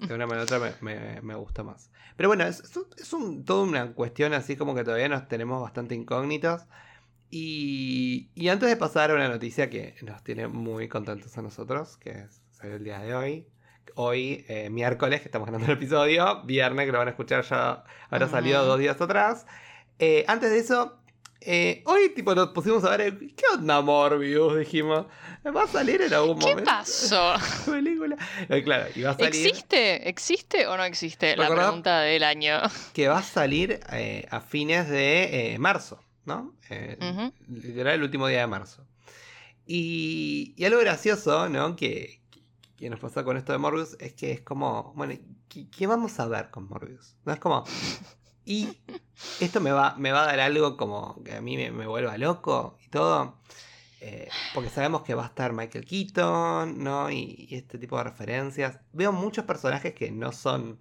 [0.06, 1.90] de una manera u otra me, me- me gusta más.
[2.16, 2.62] Pero bueno, es,
[2.98, 6.66] es un- toda una cuestión así como que todavía nos tenemos bastante incógnitos.
[7.30, 11.96] Y, y antes de pasar a una noticia que nos tiene muy contentos a nosotros,
[11.98, 13.46] que es salió el día de hoy.
[13.94, 16.42] Hoy, eh, miércoles, que estamos grabando el episodio.
[16.44, 18.34] Viernes, que lo van a escuchar ya, habrá Ujú.
[18.34, 19.46] salido dos días atrás.
[19.98, 21.00] Eh, antes de eso,
[21.40, 24.56] eh, hoy tipo nos pusimos a ver, ¿qué onda Morbius?
[24.58, 25.06] Dijimos,
[25.44, 26.64] ¿va a salir en algún ¿Qué momento?
[26.70, 27.34] pasó?
[27.66, 28.16] película.
[28.48, 29.46] Eh, claro, y va a salir.
[29.46, 30.08] ¿Existe?
[30.08, 31.36] ¿Existe o no existe?
[31.36, 32.60] La pregunta del año.
[32.92, 36.54] Que va a salir eh, a fines de marzo, ¿no?
[36.70, 37.32] Ujú.
[37.48, 38.84] Literal, el último día de marzo.
[39.66, 41.74] Y, y algo gracioso, ¿no?
[41.76, 42.17] Que,
[42.78, 45.14] que nos pasa con esto de Morbius es que es como, bueno,
[45.48, 47.16] ¿qué, qué vamos a ver con Morbius?
[47.24, 47.64] No es como.
[48.44, 48.78] Y
[49.40, 52.16] esto me va, me va a dar algo como que a mí me, me vuelva
[52.18, 53.38] loco y todo.
[54.00, 57.10] eh, porque sabemos que va a estar Michael Keaton, ¿no?
[57.10, 58.80] Y, y este tipo de referencias.
[58.92, 60.80] Veo muchos personajes que no son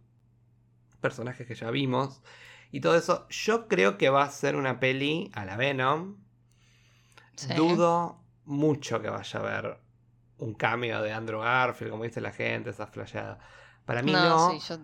[1.01, 2.21] personajes que ya vimos.
[2.71, 3.27] Y todo eso.
[3.29, 6.17] Yo creo que va a ser una peli a la Venom.
[7.35, 7.53] Sí.
[7.53, 9.79] Dudo mucho que vaya a haber
[10.37, 13.39] un cambio de Andrew Garfield, como dice la gente, esa flasheada.
[13.85, 14.51] Para mí no.
[14.51, 14.77] sí, yo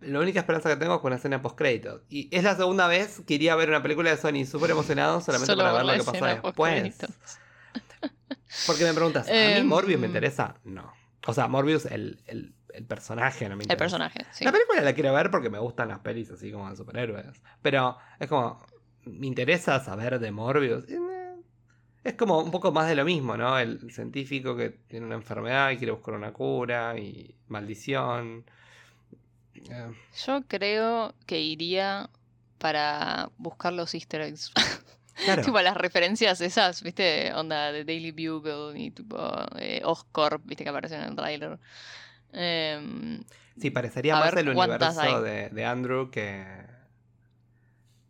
[0.00, 2.02] La única esperanza que tengo es con una escena post créditos.
[2.08, 5.20] Y es la segunda vez que iría a ver una película de Sony súper emocionado
[5.20, 6.96] solamente Solo para ver lo que pasa después.
[8.66, 10.56] Porque me preguntas, ¿a mí Em, Morbius me interesa?
[10.64, 10.92] No.
[11.26, 13.72] O sea, Morbius, el, el, el personaje, no me interesa.
[13.72, 14.44] El personaje, sí.
[14.44, 17.26] La película la quiero ver porque me gustan las pelis así como de superhéroes.
[17.62, 18.64] Pero es como,
[19.04, 20.84] me interesa saber de Morbius.
[22.06, 23.58] Es como un poco más de lo mismo, ¿no?
[23.58, 28.44] El científico que tiene una enfermedad y quiere buscar una cura y maldición.
[29.54, 29.92] Eh,
[30.24, 32.08] Yo creo que iría
[32.58, 34.52] para buscar los easter eggs.
[35.24, 35.42] claro.
[35.42, 37.32] tipo las referencias esas, ¿viste?
[37.34, 39.18] Onda de Daily Bugle y tipo
[39.58, 40.62] eh, Oscorp, ¿viste?
[40.62, 41.58] Que aparecen en el trailer.
[42.32, 43.20] Em,
[43.60, 46.46] Sí, parecería más el universo de, de Andrew que,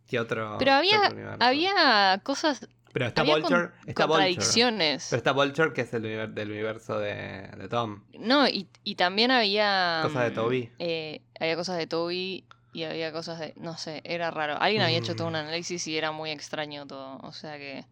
[0.07, 0.57] que otro.
[0.59, 3.71] Pero había, otro había cosas, Pero está había Vulture.
[3.95, 5.07] contradicciones.
[5.11, 8.03] Pero está Vulture, que es el del universo de, de Tom.
[8.19, 10.01] No, y, y también había...
[10.03, 10.71] Cosas de mm, Toby.
[10.79, 13.53] eh, había cosas de Toby y había cosas de...
[13.57, 14.57] No sé, era raro.
[14.61, 15.37] Alguien había hecho todo un Mm.
[15.37, 17.19] análisis y era muy extraño todo.
[17.19, 17.85] O sea que...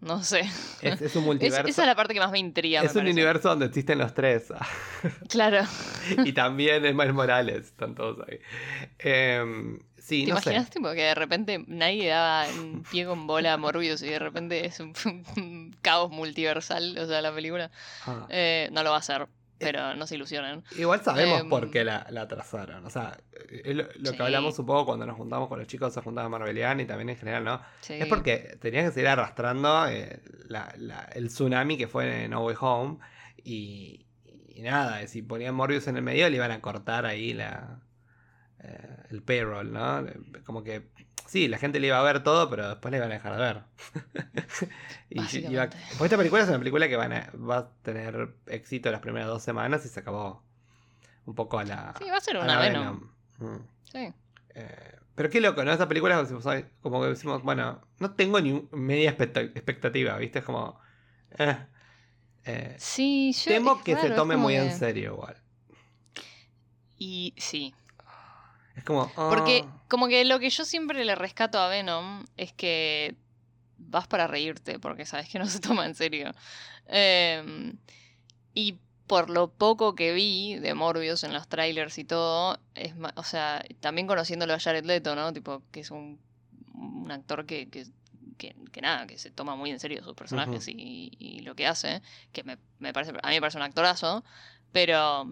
[0.00, 0.40] No sé.
[0.80, 1.68] Es, es un Es- multiverso.
[1.68, 2.80] esa es la parte que más me intriga.
[2.80, 3.12] es me un parece.
[3.12, 4.48] universo donde existen los tres.
[5.28, 5.62] Claro.
[6.24, 7.66] y también es Miles Morales.
[7.66, 8.38] Están todos ahí.
[8.98, 10.50] Em, sí, ¿Te no sé.
[10.50, 14.18] imaginas tipo, que de repente nadie daba un pie con bola a Morbius y de
[14.18, 14.92] repente es un,
[15.36, 16.98] un caos multiversal?
[16.98, 17.70] O sea, la película
[18.06, 18.26] Ah.
[18.30, 20.64] eh, no lo va a hacer, pero no se ilusionen.
[20.78, 22.84] Igual sabemos Em, por qué la, la atrasaron.
[22.86, 23.18] O sea,
[23.50, 24.16] es lo, lo Sí.
[24.16, 27.10] que hablamos un poco cuando nos juntamos con los chicos, se juntaba Marvelian y también
[27.10, 27.60] en general, ¿no?
[27.82, 27.94] Sí.
[27.94, 32.42] Es porque tenían que seguir arrastrando eh, la- la- el tsunami que fue en No
[32.44, 32.98] Way Home.
[33.44, 34.06] Y,
[34.48, 37.80] y nada, si ponían Morbius en el medio le iban a cortar ahí la
[38.62, 40.04] eh, el payroll, ¿no?
[40.44, 40.88] Como que
[41.26, 43.38] sí, la gente le iba a ver todo, pero después le iban a dejar de
[43.38, 43.62] ver.
[45.10, 45.52] y Básicamente.
[45.52, 49.00] iba- porque esta película es una película que van a- va a tener éxito las
[49.00, 50.42] primeras dos semanas y se acabó
[51.26, 51.94] un poco a la.
[51.98, 53.10] Sí, va a ser a una la Venom.
[53.38, 53.56] Mm.
[53.84, 54.12] Sí.
[54.54, 55.72] Eh, pero qué loco, ¿no?
[55.72, 60.38] Esta película como ay, como que decimos, bueno, no tengo ni media expecta- expectativa, ¿viste?
[60.40, 60.80] Es como...
[61.38, 61.56] eh,
[62.44, 63.52] eh, Sí, yo.
[63.52, 65.36] temo es que raro, se es tome muy en serio igual.
[66.96, 67.74] Y sí.
[68.80, 69.12] Es como...
[69.28, 73.14] Porque, ah, como que lo que yo siempre le rescato a Venom es que
[73.78, 76.32] vas para reírte, porque sabes que no se toma en serio.
[76.86, 77.76] Em,
[78.54, 83.22] y por lo poco que vi de Morbius en los trailers y todo, es o
[83.24, 85.32] sea, también conociéndolo a Jared Leto, ¿no?
[85.32, 86.20] Tipo, que es un,
[86.74, 87.86] un actor que, que,
[88.38, 91.66] que- que nada, que se toma muy en serio sus personajes y, y lo que
[91.66, 94.24] hace, que me, me parece, a mí me parece un actorazo,
[94.72, 95.24] pero...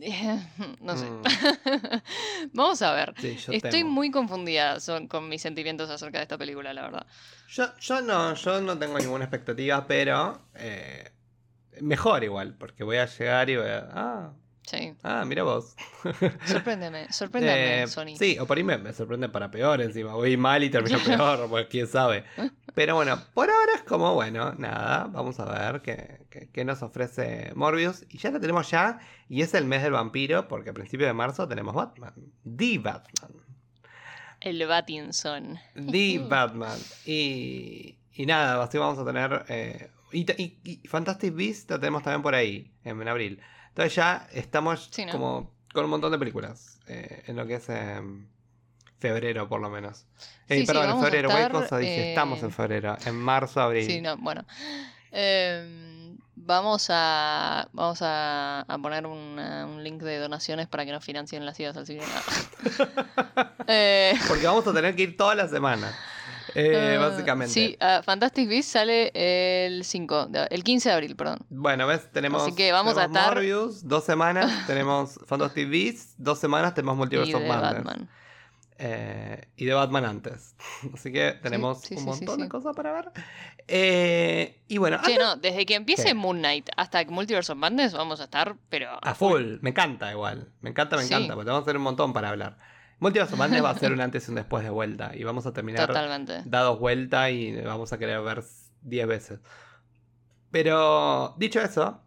[0.80, 1.10] no sé.
[1.10, 1.22] Mm.
[2.54, 3.14] Vamos a ver.
[3.18, 3.90] sí, Estoy temo.
[3.90, 7.06] muy confundida son- con mis sentimientos acerca de esta película, la verdad.
[7.48, 10.48] Yo, yo no, yo no tengo ninguna expectativa, pero...
[10.54, 11.12] eh,
[11.80, 13.88] mejor igual, porque voy a llegar y voy a...
[13.92, 14.32] Ah,
[14.66, 14.94] Sí.
[15.02, 15.74] ah mira vos.
[16.46, 18.14] Sorpréndeme, sorpréndame, Eh, Sony.
[18.16, 20.14] Sí, o por ahí me, me sorprende para peor encima.
[20.14, 22.24] Voy mal y termino peor, pues quién sabe.
[22.74, 26.82] Pero bueno, por ahora es como, bueno, nada, vamos a ver qué, qué- qué nos
[26.82, 28.04] ofrece Morbius.
[28.10, 31.14] Y ya lo tenemos ya, y es el mes del vampiro, porque a principios de
[31.14, 32.14] marzo tenemos Batman.
[32.44, 33.32] The Batman.
[34.40, 35.58] El Batinson.
[35.74, 36.78] The Batman.
[37.06, 39.44] Y, y nada, así vamos a tener...
[39.48, 43.40] eh, y, y- y Fantastic Beasts lo tenemos también por ahí, en, abril.
[43.70, 45.12] Entonces ya estamos Sí, ¿no?
[45.12, 48.00] como con un montón de películas eh, en lo que es eh,
[48.98, 50.06] febrero por lo menos.
[50.48, 53.60] Eh, Sí, sí, perdón, en febrero, estar, cosa dije, eh, estamos en febrero, en marzo,
[53.60, 53.86] abril.
[53.86, 54.44] Sí, no, bueno.
[55.12, 61.04] Em, vamos a vamos a, a poner una- un link de donaciones para que nos
[61.04, 62.02] financien las idas al cine.
[63.72, 65.94] Eh, Porque vamos a tener que ir toda la semana.
[66.54, 67.52] Eh, eh, básicamente.
[67.52, 71.38] Sí, ah, Fantastic Beasts sale el 5, de- el 15 de abril, perdón.
[71.48, 76.38] Bueno, ves, tenemos, Así que vamos a estar- Morbius, dos semanas, tenemos Fantastic Beasts, dos
[76.38, 77.46] semanas tenemos Multiverse Y of.
[77.46, 78.08] Batman.
[78.82, 80.54] Eh, y de Batman antes.
[80.94, 82.42] Así que tenemos sí, un sí, montón sí.
[82.42, 83.10] de cosas para ver.
[83.68, 86.14] Eh, y bueno, antes- no, desde que empiece ¿Qué?
[86.14, 89.58] Moon Knight hasta Multiverse of Madness vamos a estar, pero a full.
[89.60, 90.48] Me encanta igual.
[90.62, 91.34] Me encanta, me encanta.
[91.34, 92.56] Porque vamos a tener un montón para hablar.
[93.00, 95.12] Multiverse of Madness va a ser un antes y un después de vuelta.
[95.14, 96.42] Y vamos a terminar totalmente.
[96.44, 98.44] dados vuelta y vamos a querer ver
[98.82, 99.40] 10 veces.
[100.50, 102.02] Pero dicho eso,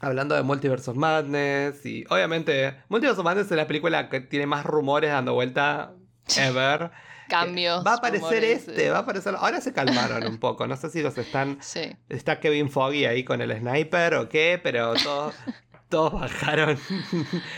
[0.00, 4.46] hablando de Multiverse of Madness y obviamente Multiverse of Madness es la película que tiene
[4.46, 5.92] más rumores dando vuelta
[6.36, 6.90] ever.
[7.28, 7.86] Cambios.
[7.86, 9.36] Va a aparecer rumores, este, eh, va a aparecer.
[9.38, 10.66] Ahora se calmaron un poco.
[10.66, 11.58] No sé si los están.
[11.62, 11.96] Sí.
[12.08, 15.36] Está Kevin Foggy ahí con el sniper o qué, pero todos,
[15.88, 16.76] todos bajaron.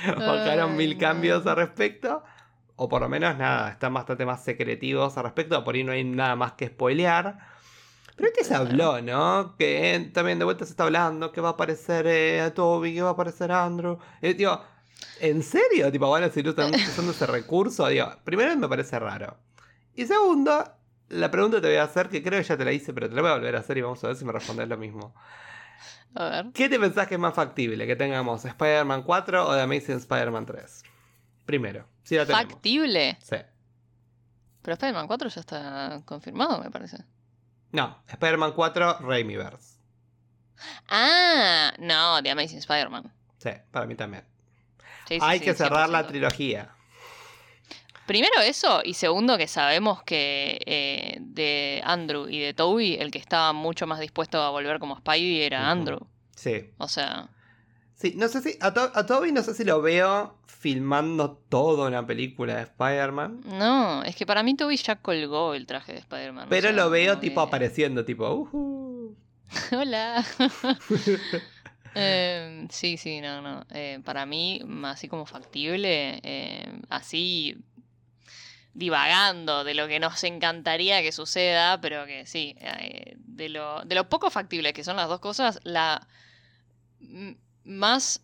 [0.04, 1.00] bajaron Ay, mil no.
[1.00, 2.22] cambios al respecto.
[2.82, 5.62] O por lo menos nada, están bastante más secretivos al respecto.
[5.62, 7.38] Por ahí no hay nada más que spoilear.
[8.16, 9.54] Pero este se habló, ¿no?
[9.56, 13.10] Que también de vuelta se está hablando que va a aparecer eh, Toby, que va
[13.10, 13.98] a aparecer Andrew.
[14.20, 14.60] Y digo,
[15.20, 15.92] ¿en serio?
[15.92, 17.86] Tipo, van a seguir usando usando ese recurso.
[17.86, 19.36] Digo, primero me parece raro.
[19.94, 20.64] Y segundo,
[21.08, 23.08] la pregunta que te voy a hacer, que creo que ya te la hice, pero
[23.08, 24.76] te la voy a volver a hacer y vamos a ver si me respondes lo
[24.76, 25.14] mismo.
[26.16, 26.46] A ver.
[26.52, 27.86] ¿Qué te pensás que es más factible?
[27.86, 30.82] ¿Que tengamos Spider-Man 4 o The Amazing Spider-Man 3?
[31.46, 32.52] Primero, la tenemos.
[32.52, 33.18] Factible.
[33.22, 33.36] Sí.
[34.62, 36.98] Pero Spider-Man 4 ya está confirmado, me parece.
[37.72, 39.78] No, Spider-Man 4, Raimiverse.
[40.88, 43.12] Ah, no, The Amazing Spider-Man.
[43.38, 44.24] Sí, para mí también.
[45.08, 46.06] Sí, sí, Hay sí, que cerrar la 100%.
[46.08, 46.70] trilogía.
[48.06, 53.18] Primero eso, y segundo que sabemos que eh, de Andrew y de Toby, el que
[53.18, 55.70] estaba mucho más dispuesto a volver como Spidey era.
[55.70, 56.06] Andrew.
[56.36, 56.70] Sí.
[56.78, 57.30] O sea,
[58.02, 58.58] Sí, no sé si.
[58.60, 63.42] A, To- a Toby no sé si lo veo filmando toda una película de Spider-Man.
[63.46, 66.46] no, es que para mí Toby ya colgó el traje de Spider-Man.
[66.46, 68.28] o Pero sea, lo veo tipo que- apareciendo, tipo.
[68.28, 69.16] "Ujú".
[69.72, 70.24] Hola.
[71.94, 73.66] Em, sí, sí, no, no.
[73.70, 77.56] Eh, para mí, así como factible, eh, así
[78.74, 83.94] divagando de lo que nos encantaría que suceda, pero que sí, eh, de, lo, de
[83.94, 86.08] lo poco factible que son las dos cosas, la
[87.64, 88.20] más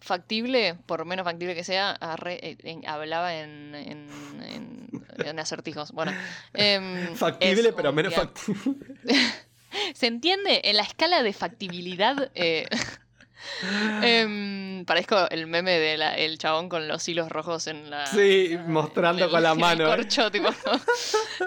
[0.00, 5.92] factible, por menos factible que sea, arre- eh, en- hablaba en, en, acertijos.
[5.92, 6.12] Bueno,
[6.54, 8.74] em, Factible, pero menos factible.
[9.94, 10.60] ¿Se entiende?
[10.64, 12.30] En la escala de factibilidad.
[12.34, 12.66] eh,
[14.02, 18.06] em, parezco el meme del chabón con los hilos rojos en la.
[18.06, 19.84] Sí, mostrando el- con la mano.
[19.84, 19.96] ¿eh?
[19.96, 20.48] corcho, tipo.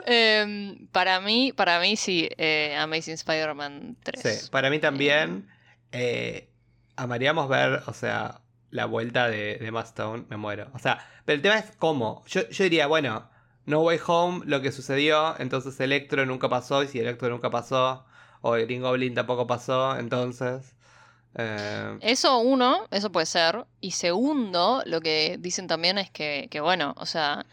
[0.06, 4.22] Em, para mí, para mí sí, eh, Amazing Spider-Man 3.
[4.44, 5.48] Sí, para mí también.
[5.92, 6.50] eh,
[6.96, 10.70] amaríamos ver, o sea, la vuelta de, de Emma Stone, me muero.
[10.74, 12.24] O sea, pero el tema es cómo.
[12.28, 13.30] Yo, yo diría, bueno,
[13.66, 18.06] No Way Home, lo que sucedió, entonces Electro nunca pasó, y si Electro nunca pasó,
[18.42, 20.76] o Green Goblin tampoco pasó, entonces.
[21.36, 23.66] eh, Eso uno, eso puede ser.
[23.82, 27.46] Y segundo, lo que dicen también es que, que bueno, o sea,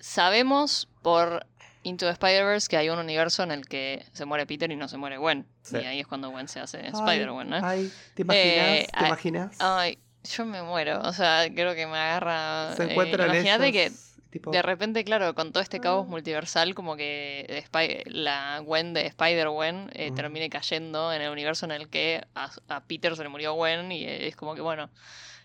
[0.00, 1.46] sabemos por
[1.88, 4.88] Into the Spider-Verse que hay un universo en el que se muere Peter y no
[4.88, 5.46] se muere Gwen.
[5.62, 5.76] Sí.
[5.78, 7.60] Y ahí es cuando Gwen se hace Spider-Gwen, ¿no?
[7.62, 8.68] Ay, ¿te imaginas?
[8.68, 9.56] Eh, ¿Te ay, imaginas?
[9.58, 11.00] Ay, yo me muero.
[11.02, 12.74] O sea, creo que me agarra.
[12.76, 16.10] Se eh, encuentran Imagínate que ellos, tipo, de repente, claro, con todo este caos Ah.
[16.10, 17.64] multiversal, como que
[18.06, 22.80] la Gwen de Spider-Gwen eh, termine cayendo en el universo en el que a, a
[22.84, 24.90] Peter se le murió Gwen y es como que, bueno,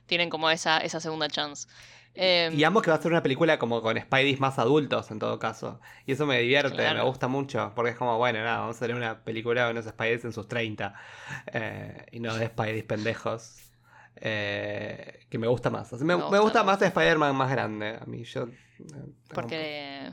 [0.05, 1.67] tienen como esa, esa segunda chance.
[2.15, 5.19] Em, Y ambos que va a ser una película como con Spideys más adultos en
[5.19, 5.79] todo caso.
[6.05, 6.99] Y eso me divierte, Claro.
[6.99, 7.71] me gusta mucho.
[7.75, 10.47] Porque es como, bueno, nada, vamos a hacer una película con unos Spideys en sus
[10.47, 10.93] 30.
[11.53, 13.59] eh, y no de Spideys pendejos.
[14.25, 15.91] eh, que me gusta más.
[15.91, 17.97] O sea, me, Me me gusta, gusta más de Spider-Man más grande.
[17.99, 18.43] A mí yo...
[18.43, 18.49] eh,
[19.33, 20.11] porque.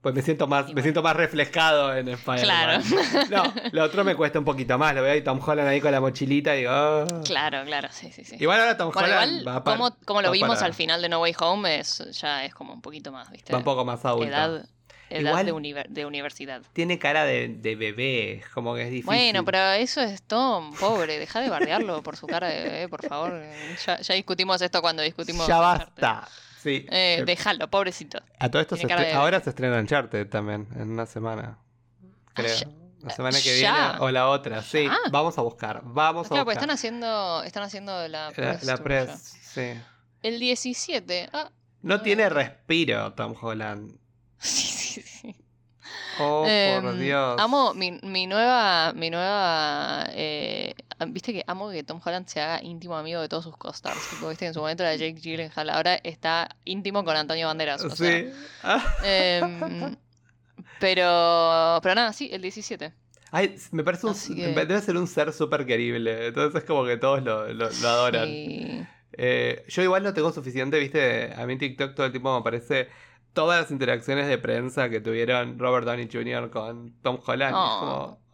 [0.00, 0.82] Pues me siento más, Y me bueno.
[0.84, 2.82] siento más reflejado en Spider-Man.
[2.82, 2.82] Claro.
[3.30, 4.94] No, lo otro me cuesta un poquito más.
[4.94, 6.70] Lo veo ahí Tom Holland ahí con la mochilita y digo.
[6.72, 7.04] "Ah".
[7.24, 8.36] Claro, claro, sí, sí, sí.
[8.38, 11.02] Igual ahora Tom Bueno, Holland igual, va, como, como lo va vimos para- al final
[11.02, 13.52] de No Way Home, es, ya es como un poquito más, ¿viste?
[13.52, 14.28] va un poco más adulto.
[14.28, 14.66] edad
[15.10, 16.60] edad Igual- de, univer- de universidad.
[16.74, 19.06] Tiene cara de, de bebé, como que es difícil.
[19.06, 21.18] Bueno, pero eso es Tom, pobre.
[21.18, 23.42] Deja de bardearlo por su cara de bebé, por favor.
[23.86, 25.46] Ya, ya discutimos esto cuando discutimos.
[25.46, 26.28] Ya basta.
[26.62, 26.86] Sí.
[26.90, 28.20] Eh, Eh, déjalo, pobrecito.
[28.38, 31.58] a todo esto se de- ahora se estrena Uncharted también, en una semana.
[32.34, 32.56] Creo.
[33.00, 33.72] la semana que ya.
[33.92, 34.60] viene o la otra.
[34.62, 34.96] Sí, Ya.
[35.12, 35.82] vamos a buscar.
[35.84, 36.64] Vamos a Claro, pues buscar.
[36.64, 38.64] están haciendo, están haciendo la la, press.
[38.64, 39.72] la tour press, sí.
[40.22, 41.28] El 17.
[41.32, 41.50] Ah,
[41.82, 43.92] No tiene respiro Tom Holland.
[44.40, 45.36] Sí, sí, sí.
[46.18, 47.40] Oh, por Em, Dios.
[47.40, 50.74] Amo mi, mi nueva, mi nueva, eh,
[51.08, 53.98] viste que amo que Tom Holland se haga íntimo amigo de todos sus costars.
[54.10, 57.84] Tipo, viste, en su momento era Jake Gyllenhaal, ahora está íntimo con Antonio Banderas.
[57.84, 58.30] O Sí.
[59.04, 59.96] Em,
[60.80, 62.92] pero, pero nada, sí, el 17.
[63.30, 64.14] Ay, me parece un.
[64.14, 66.28] Que- Debe ser un ser súper querible.
[66.28, 68.24] Entonces es como que todos lo, lo- lo adoran.
[68.26, 68.86] Sí.
[69.12, 71.32] Eh, yo igual no tengo suficiente, viste.
[71.36, 72.88] A mí en TikTok todo el tiempo me aparece
[73.32, 76.50] todas las interacciones de prensa que tuvieron Robert Downey Jr.
[76.50, 77.54] con Tom Holland.
[77.54, 77.80] y es Oh.
[77.80, 78.27] como.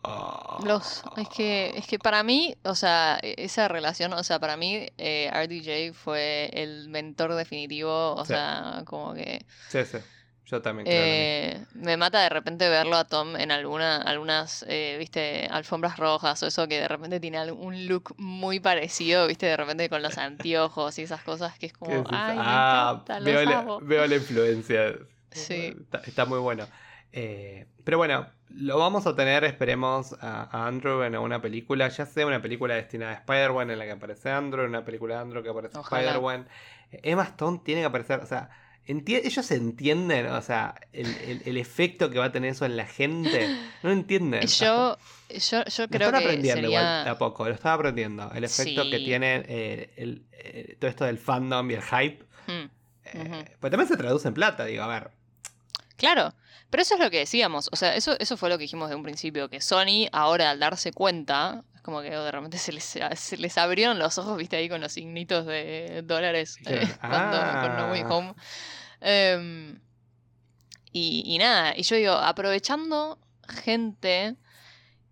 [0.64, 4.56] Los, es que, es que para mí, o sea, e- esa relación, o sea, para
[4.56, 8.32] mí, eh, RDJ fue el mentor definitivo, o Sí.
[8.32, 9.98] sea, como que Sí, sí.
[10.46, 15.48] Yo también eh, me mata de repente verlo a Tom en alguna, algunas, eh, viste,
[15.50, 19.88] alfombras rojas o eso que de repente tiene un look muy parecido, viste, de repente
[19.88, 22.10] con los anteojos y esas cosas que es ¿Qué como, decís?
[22.12, 23.80] ay, me ah, encanta, veo, la, amo".
[23.80, 24.94] veo la influencia.
[25.32, 25.74] Sí.
[25.80, 26.66] Está, está muy bueno.
[27.12, 32.26] Eh, pero bueno, lo vamos a tener, esperemos, a, Andrew en alguna película, ya sea
[32.26, 35.48] una película destinada a Spider-Man en la que aparece Andrew, una película de Andrew que
[35.50, 35.78] aparece.
[35.78, 36.48] Spider-Man.
[37.02, 38.50] Emma Stone tiene que aparecer, o sea,
[38.86, 42.76] enti- ellos entienden, o sea, el, el- el efecto que va a tener eso en
[42.76, 43.48] la gente.
[43.82, 44.46] No entienden.
[44.46, 44.96] Yo,
[45.28, 48.30] yo, yo Lo creo están que aprendiendo igual a poco, lo están aprendiendo.
[48.32, 52.24] El efecto que tiene eh, el- eh, todo esto del fandom y el hype.
[52.46, 52.70] Hmm.
[53.06, 53.56] eh.
[53.58, 55.10] Pues también se traduce en plata, digo, a ver.
[55.96, 56.32] Claro,
[56.70, 58.96] pero eso es lo que decíamos, o sea, eso, eso fue lo que dijimos de
[58.96, 62.84] un principio, que Sony ahora al darse cuenta, es como que de repente se les,
[63.14, 67.76] se les abrieron los ojos, viste, ahí con los signitos de dólares eh, cuando, con
[67.76, 68.08] No Way Ah.
[68.14, 68.34] Home.
[69.00, 69.80] Em,
[70.92, 74.36] y, y nada, y yo digo, aprovechando gente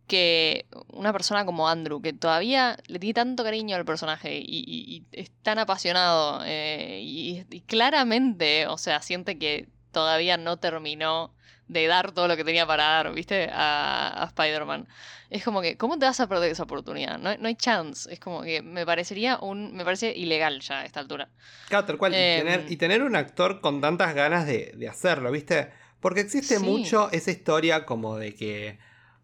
[0.06, 4.96] que una persona como Andrew, que todavía le tiene tanto cariño al personaje y, y-
[4.96, 11.34] y es tan apasionado eh, y, y claramente, o sea, siente que todavía no terminó
[11.72, 13.48] de dar todo lo que tenía para dar, ¿viste?
[13.52, 14.86] A, a Spider-Man.
[15.30, 17.18] Es como que, ¿cómo te vas a perder esa oportunidad?
[17.18, 18.12] No, hay- no hay chance.
[18.12, 19.74] Es como que me parecería un.
[19.74, 21.28] Me parece ilegal ya a esta altura.
[21.68, 22.12] Claro, tal cual.
[22.12, 22.38] y, Em.
[22.44, 25.70] tener, y tener un actor con tantas ganas de, de hacerlo, ¿viste?
[26.00, 26.64] Porque existe Sí.
[26.66, 28.78] mucho esa historia como de que.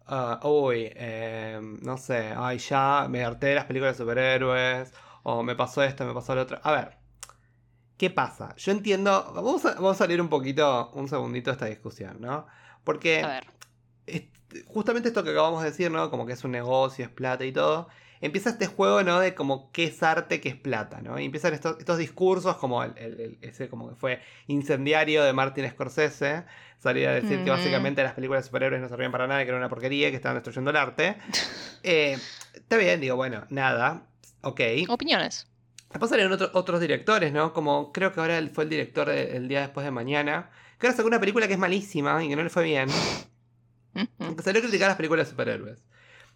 [0.07, 4.91] ah, uy, em, no sé, ay, ya me harté de las películas de superhéroes.
[5.23, 6.59] O me pasó esto, me pasó lo otro.
[6.63, 6.97] A ver.
[7.99, 8.55] ¿Qué pasa?
[8.55, 9.31] Yo entiendo.
[9.35, 12.47] Vamos a, vamos a salir un poquito, un segundito de esta discusión, ¿no?
[12.85, 13.47] Porque A ver.
[14.67, 16.09] justamente esto que acabamos de decir, ¿no?
[16.09, 17.89] Como que es un negocio, es plata y todo.
[18.21, 19.19] Empieza este juego, ¿no?
[19.19, 21.19] De como qué es arte, qué es plata, ¿no?
[21.19, 25.33] Y empiezan estos, estos discursos como el, el- el- ese como que fue incendiario de
[25.33, 26.45] Martin Scorsese.
[26.79, 29.57] Salir a decir que básicamente las películas de superhéroes no servían para nada, que era
[29.57, 31.17] una porquería, que estaban destruyendo el arte.
[31.83, 32.17] Eh,
[32.53, 34.03] está bien, digo, bueno, nada.
[34.41, 34.59] Ok.
[34.89, 35.48] Opiniones.
[35.89, 37.51] Después salieron otro- otros directores, ¿no?
[37.53, 40.49] Como creo que ahora fue el director de El día después de mañana.
[40.79, 42.87] Que ahora sacó una película que es malísima y que no le fue bien.
[43.93, 45.83] Que salió a criticar las películas de superhéroes.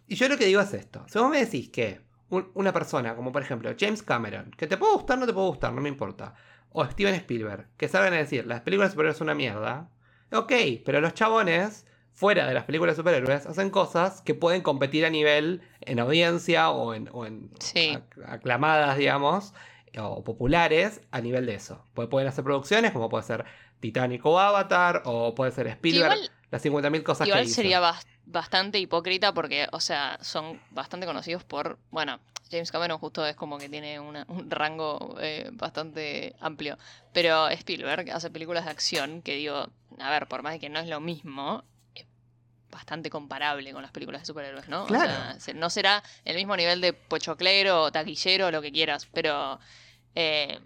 [0.06, 1.04] Y yo lo que digo es esto.
[1.08, 4.76] Si vos me decís que un- una persona, como por ejemplo James Cameron, que te
[4.76, 6.34] puede gustar, no te puede gustar, no me importa.
[6.70, 9.88] O Steven Spielberg, que salgan a decir, las películas de superhéroes son una mierda.
[10.32, 10.52] Ok,
[10.84, 15.10] pero los chabones, fuera de las películas de superhéroes, hacen cosas que pueden competir a
[15.10, 17.96] nivel en audiencia o en, o en Sí.
[17.96, 19.54] ac- aclamadas, digamos,
[19.98, 21.84] o populares a nivel de eso.
[21.94, 23.44] Pu- Pueden hacer producciones como puede ser
[23.80, 28.06] Titanic o Avatar, o puede ser Spielberg, igual las 50.000 cosas que Igual sería bas-
[28.26, 32.18] bastante hipócrita porque, o sea, son bastante conocidos por, bueno,
[32.50, 36.78] James Cameron justo es como que tiene una- un rango eh, bastante amplio,
[37.12, 39.66] pero Spielberg hace películas de acción que digo,
[39.98, 41.64] a ver, por más de que no es lo mismo,
[42.74, 44.84] bastante comparable con las películas de superhéroes, ¿no?
[44.86, 45.12] Claro.
[45.12, 49.58] O sea, se- no será el mismo nivel de pochoclero, taquillero, lo que quieras, pero...
[50.14, 50.58] eh,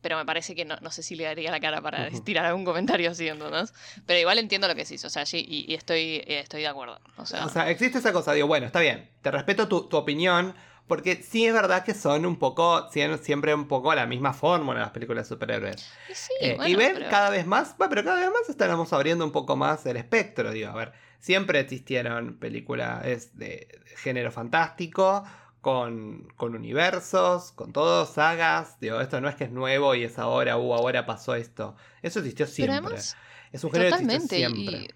[0.00, 2.22] pero me parece que no, no sé si le daría la cara para Ujú.
[2.24, 3.72] tirar algún comentario así, ¿entendés?
[4.04, 6.66] Pero igual entiendo lo que decís, o sea, sí, y, y estoy, eh, estoy de
[6.66, 6.98] acuerdo.
[7.16, 9.96] O sea, O sea, existe esa cosa, digo, bueno, está bien, te respeto tu, tu
[9.96, 14.32] opinión, porque sí es verdad que son un poco, sie- siempre un poco la misma
[14.32, 15.90] fórmula las películas de superhéroes.
[16.10, 18.48] y sí, Eh, bueno, y ven pero- cada vez más, bueno, pero cada vez más
[18.48, 23.02] estamos abriendo un poco más el espectro, digo, a ver, siempre existieron películas
[23.34, 25.24] de, género fantástico,
[25.60, 30.18] con, con universos, con todo, sagas, digo, esto no es que es nuevo y es
[30.18, 32.78] ahora, uh, ahora pasó esto, eso existió siempre.
[32.78, 33.16] además,
[33.52, 34.76] es un género que existió siempre.
[34.78, 34.90] Y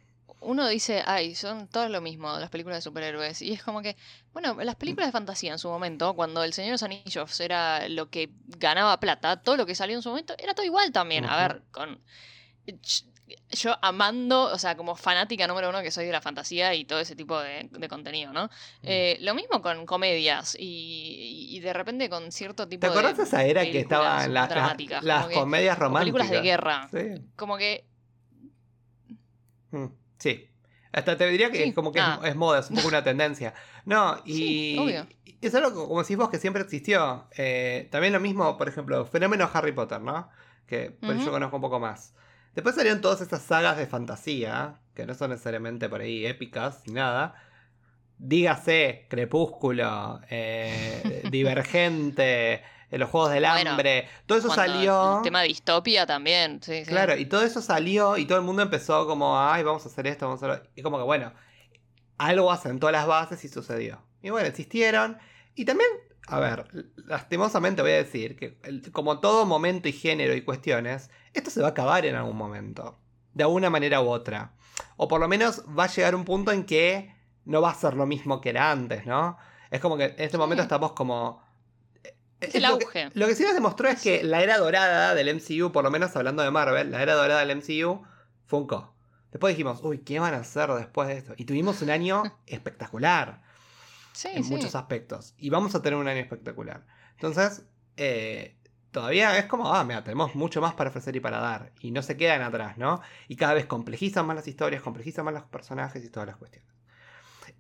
[0.47, 3.43] uno dice, ay, son todos lo mismo, las películas de superhéroes.
[3.43, 3.97] Y es como que,
[4.33, 7.89] bueno, las películas de fantasía en su momento, cuando El Señor de los Anillos era
[7.89, 11.25] lo que ganaba plata, todo lo que salió en su momento era todo igual también.
[11.25, 12.01] A ver, con.
[13.51, 17.01] yo amando, o sea, como fanática número uno que soy de la fantasía y todo
[17.01, 18.45] ese tipo de, de contenido, ¿no?
[18.45, 18.49] Mm.
[18.85, 22.93] Eh, lo mismo con comedias y, y de repente con cierto tipo ¿Te de.
[22.93, 26.21] acordás de esa era que estaban las, las, dramáticas, las comedias románticas?
[26.21, 26.89] películas de guerra.
[26.93, 27.25] Sí.
[27.35, 27.85] Como que.
[29.73, 29.87] Mm,
[30.19, 30.49] Sí.
[30.93, 32.21] Hasta te diría que Sí, como que es- ah.
[32.25, 33.53] es, moda, es un poco una tendencia.
[33.85, 35.07] No, y Sí, obvio.
[35.25, 37.27] y es algo como decís vos que siempre existió.
[37.37, 40.29] Eh, también lo mismo, por ejemplo, fenómeno Harry Potter, ¿no?
[40.67, 42.15] Que por eso yo conozco un poco más.
[42.55, 46.95] Después salieron todas estas sagas de fantasía, que no son necesariamente por ahí épicas ni
[46.95, 47.35] nada.
[48.19, 54.09] Dígase, Crepúsculo, eh, Divergente, eh, los Juegos del Bueno, Hambre.
[54.27, 55.19] Todo eso salió.
[55.19, 56.63] El tema de distopia también.
[56.63, 56.91] Sí, sí.
[56.91, 60.07] Claro, y todo eso salió y todo el mundo empezó como, ay, vamos a hacer
[60.07, 60.71] esto, vamos a hacer...
[60.77, 61.33] Y como que, bueno,
[62.19, 64.03] algo asentó las bases y sucedió.
[64.23, 65.19] Y bueno, existieron.
[65.55, 65.91] Y también,
[66.29, 66.67] a ver,
[66.97, 68.59] lastimosamente voy a decir que
[68.93, 72.99] como todo momento y género y cuestiones, esto se va a acabar en algún momento.
[73.35, 74.53] De alguna manera u otra.
[74.97, 77.15] O por lo menos va a llegar un punto en que
[77.45, 79.39] no va a ser lo mismo que era antes, ¿no?
[79.71, 81.46] Es como que en este momento estamos como...
[82.41, 83.11] Lo que- auge.
[83.15, 86.15] lo que sí nos demostró es que la era dorada del MCU, por lo menos
[86.17, 88.03] hablando de Marvel, la era dorada del MCU
[88.47, 88.95] funcó.
[89.33, 91.35] Después dijimos, uy, ¿qué van a hacer después de esto?
[91.37, 93.43] Y tuvimos un año espectacular
[94.13, 94.51] Sí, en sí.
[94.51, 95.35] muchos aspectos.
[95.37, 96.87] Y vamos a tener un año espectacular.
[97.15, 97.65] Entonces,
[97.99, 98.57] eh,
[98.91, 101.73] todavía es como, ah, mira, tenemos mucho más para ofrecer y para dar.
[101.81, 103.03] Y no se quedan atrás, ¿no?
[103.29, 106.71] Y cada vez complejizan más las historias, complejizan más los personajes y todas las cuestiones.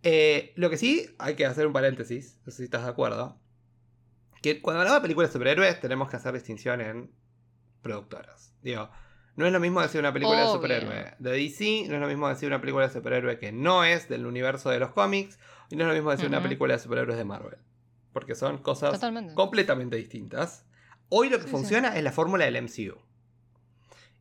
[0.02, 3.38] Eh, lo que sí, hay que hacer un paréntesis, no sé si estás de acuerdo.
[4.46, 7.10] Que cuando hablamos de películas de superhéroes, tenemos que hacer distinción en
[7.82, 8.52] productoras.
[8.62, 8.88] Digo,
[9.34, 12.28] no es lo mismo decir una película de superhéroe de DC, no es lo mismo
[12.28, 15.82] decir una película de superhéroe que no es del universo de los cómics, y no
[15.82, 17.58] es lo mismo decir una película de superhéroes de Marvel.
[18.12, 19.34] Porque son cosas Totalmente.
[19.34, 20.64] completamente distintas.
[21.08, 21.52] Hoy lo que Sí, sí.
[21.56, 22.98] funciona es la fórmula del MCU.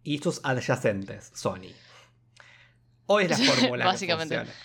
[0.01, 1.69] Y sus adyacentes, Sony.
[3.05, 4.35] Hoy es la fórmula Básicamente.
[4.37, 4.59] que funciona.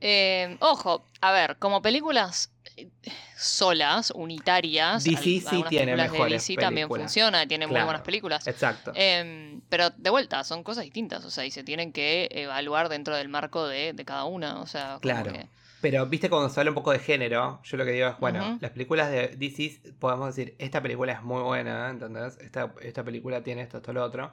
[0.00, 2.88] Eh, ojo, a ver, como películas eh,
[3.36, 8.46] solas, unitarias, DC sí tiene películas de mejores DC también funciona, tiene muy buenas películas.
[8.46, 8.92] Exacto.
[8.94, 13.16] Em, pero de vuelta, son cosas distintas, o sea, y se tienen que evaluar dentro
[13.16, 15.32] del marco de, de cada una, o sea, Claro.
[15.32, 15.48] que-
[15.80, 18.58] Pero viste cuando se habla un poco de género, yo lo que digo es, bueno,
[18.60, 22.36] las películas de DC podemos decir, esta película es muy buena, ¿entendés?
[22.38, 24.30] Esta, esta película tiene esto, esto, lo otro.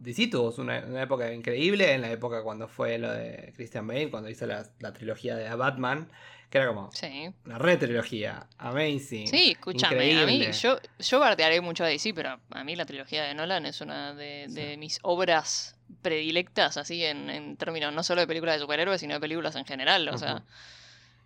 [0.00, 4.10] DC tuvo una, una época increíble, en la época cuando fue lo de Christian Bale,
[4.10, 6.08] cuando hizo la, la trilogía de Batman,
[6.50, 7.30] que era como sí.
[7.44, 9.26] una re trilogía, amazing.
[9.26, 10.52] Sí, escúchame, a mí, increíble.
[10.52, 14.14] yo, yo bardearé mucho a DC, pero a mí la trilogía de Nolan es una
[14.14, 14.76] de, de Sí.
[14.78, 19.20] mis obras predilectas, así en, en términos no solo de películas de superhéroes, sino de
[19.20, 20.42] películas en general, o sea.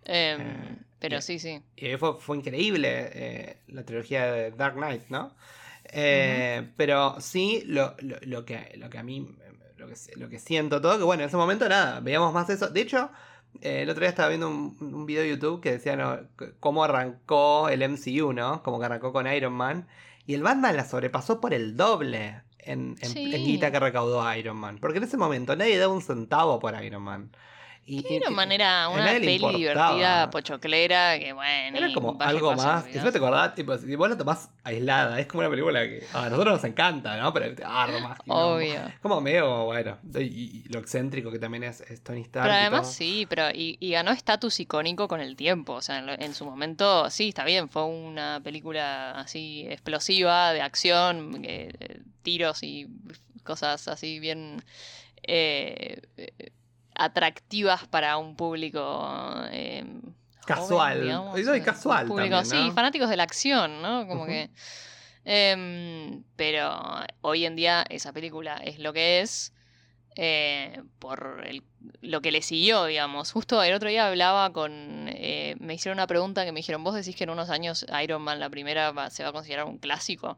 [0.05, 1.61] Em, Eh, pero y- sí, sí.
[1.75, 5.35] Y fue, fue increíble eh, la trilogía de Dark Knight, ¿no?
[5.85, 9.27] Eh, Pero sí, lo, lo, lo que, lo que a mí,
[9.77, 12.69] lo que, lo que siento todo, que bueno, en ese momento nada, veíamos más eso.
[12.69, 13.11] De hecho,
[13.61, 16.27] eh, el otro día estaba viendo un, un video de YouTube que decía
[16.59, 18.63] cómo arrancó el MCU, ¿no?
[18.63, 19.87] Como que arrancó con Iron Man.
[20.25, 23.33] Y el Batman la sobrepasó por el doble en, en, Sí.
[23.35, 24.77] en guita que recaudó Iron Man.
[24.79, 27.31] Porque en ese momento nadie daba un centavo por Iron Man.
[27.83, 28.21] Y, y-
[28.93, 31.77] una nadie le peli divertida, pochoclera, que bueno.
[31.77, 32.85] Era como algo más.
[32.85, 32.91] ¿no?
[32.93, 36.03] si no te acordás, tipo, si vos la tomás aislada, es como una película que
[36.13, 37.33] a nosotros nos encanta, ¿no?
[37.33, 38.19] Pero te armas.
[38.25, 38.79] y no- Obvio.
[39.01, 42.45] Como medio, bueno, y, y lo excéntrico que también es, es Tony Stark.
[42.45, 45.73] Pero además sí, pero y, ganó estatus icónico con el tiempo.
[45.73, 50.53] O sea, en, lo- en su momento, sí, está bien, fue una película así explosiva,
[50.53, 52.87] de acción, eh, tiros y
[53.43, 54.61] cosas así bien
[55.23, 56.51] eh, eh,
[57.03, 59.03] atractivas para un público
[59.51, 59.85] eh,
[60.45, 60.97] Casual.
[60.97, 62.69] joven, digamos, Y no, y eh, casual público, también, ¿no?
[62.69, 64.07] Sí, fanáticos de la acción, ¿no?
[64.07, 64.49] Como que...
[65.23, 66.71] em, pero
[67.21, 69.53] hoy en día esa película es lo que es
[70.17, 71.63] eh, por el-
[72.01, 73.31] lo que le siguió, digamos.
[73.31, 75.07] Justo el otro día hablaba con...
[75.09, 78.21] eh, me hicieron una pregunta que me dijeron, vos decís que en unos años Iron
[78.21, 80.37] Man, la primera, va- se va a considerar un clásico.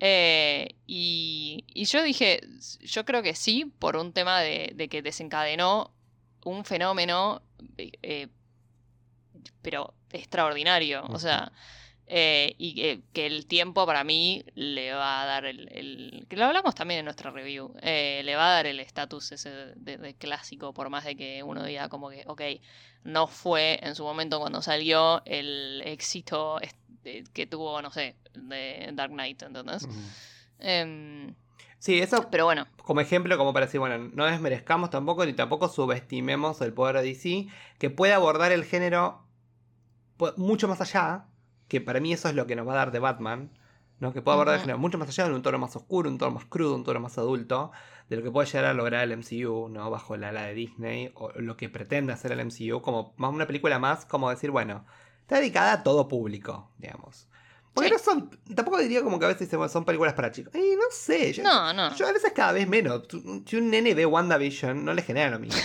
[0.00, 2.40] Eh, y, y yo dije,
[2.80, 5.93] yo creo que sí, por un tema de, de que desencadenó
[6.44, 7.42] un fenómeno,
[7.78, 8.28] eh,
[9.62, 11.04] pero extraordinario.
[11.08, 11.52] O sea,
[12.06, 16.36] eh, y que, que el tiempo para mí le va a dar el, el- que
[16.36, 19.96] lo hablamos también en nuestra review, eh, le va a dar el estatus ese de,
[19.96, 22.42] de clásico, por más de que uno diga como que, ok,
[23.04, 26.58] no fue en su momento cuando salió el éxito
[27.34, 29.86] que tuvo, no sé, de Dark Knight, ¿entendés?
[30.58, 31.34] Em,
[31.84, 35.68] Sí, eso pero bueno, como ejemplo, como para decir, bueno, no desmerezcamos tampoco ni tampoco
[35.68, 37.46] subestimemos el poder de DC,
[37.78, 39.26] que puede abordar el género
[40.38, 41.26] mucho más allá,
[41.68, 43.50] que para mí eso es lo que nos va a dar de Batman,
[44.00, 44.14] ¿no?
[44.14, 44.62] Que puede abordar Ujú.
[44.62, 47.00] género mucho más allá de un tono más oscuro, un tono más crudo, un tono
[47.00, 47.70] más adulto,
[48.08, 49.90] de lo que puede llegar a lograr el MCU, ¿no?
[49.90, 53.46] Bajo la ala de Disney, o lo que pretende hacer el MCU, como más una
[53.46, 54.86] película más, como decir, bueno,
[55.20, 57.28] está dedicada a todo público, digamos.
[57.74, 57.94] Porque Sí.
[57.94, 60.54] no son, tampoco diría como que a veces son películas para chicos.
[60.54, 61.94] Y no sé, yo, No, no.
[61.96, 63.02] yo a veces cada vez menos.
[63.46, 65.60] Si un nene ve WandaVision, no le genera lo mismo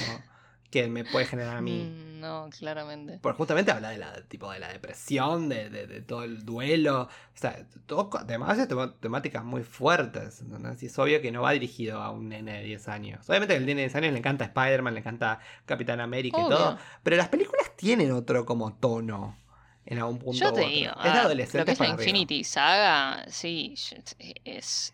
[0.72, 1.84] que me puede generar a mí.
[1.84, 3.18] Mm, No, claramente.
[3.22, 7.04] Porque justamente habla de la, tipo, de la depresión, de, de- de todo el duelo.
[7.04, 8.68] O sea, todo, además de
[9.00, 10.44] temáticas muy fuertes.
[10.82, 13.28] Y es obvio que no va dirigido a un nene de 10 años.
[13.30, 16.50] Obviamente que el nene de 10 años le encanta Spider-Man, le encanta Capitán América y
[16.50, 16.78] todo.
[17.04, 19.38] Pero las películas tienen otro como tono.
[19.92, 20.40] En algún punto.
[20.40, 22.02] Yo te digo, es ah, adolescentes lo que es la arriba.
[22.04, 23.74] Infinity Saga, sí,
[24.46, 24.94] es,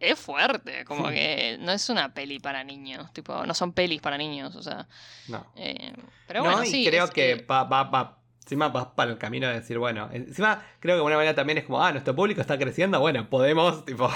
[0.00, 1.14] es fuerte, como Sí.
[1.14, 4.88] que no es una peli para niños, tipo, no son pelis para niños, o sea,
[5.28, 5.46] No.
[5.56, 5.92] eh,
[6.26, 6.84] pero no, bueno, y sí.
[6.86, 10.08] creo es, que eh, va, va, va- encima vas para el camino de decir, bueno,
[10.12, 13.30] encima creo que de una manera también es como, ah, nuestro público está creciendo, bueno,
[13.30, 14.10] podemos tipo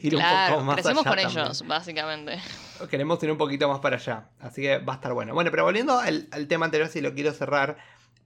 [0.00, 1.44] ir un poco más crecemos allá con también.
[1.44, 2.38] ellos, básicamente.
[2.90, 5.34] Queremos ir un poquito más para allá, así que va a estar bueno.
[5.34, 7.76] Bueno, pero volviendo al, al tema anterior, si lo quiero cerrar,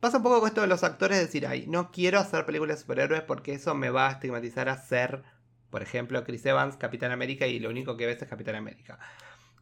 [0.01, 2.81] pasa un poco con esto de los actores, decir, ay, no quiero hacer películas de
[2.83, 5.25] superhéroes porque eso me va a estigmatizar a ser,
[5.71, 8.99] por ejemplo, Chris Evans, Capitán América, y lo único que ves es Capitán América.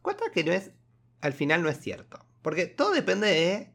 [0.01, 0.71] Cuenta que no es,
[1.21, 3.73] al final no es cierto, porque todo depende de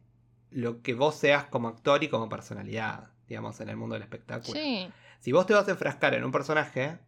[0.50, 4.52] lo que vos seas como actor y como personalidad, digamos, en el mundo del espectáculo.
[4.52, 4.90] Sí,
[5.20, 6.98] Si vos te vas a enfrascar en un personaje,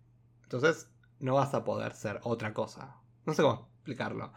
[0.43, 0.89] entonces
[1.19, 2.97] no vas a poder ser otra cosa.
[3.25, 4.33] No sé cómo explicarlo.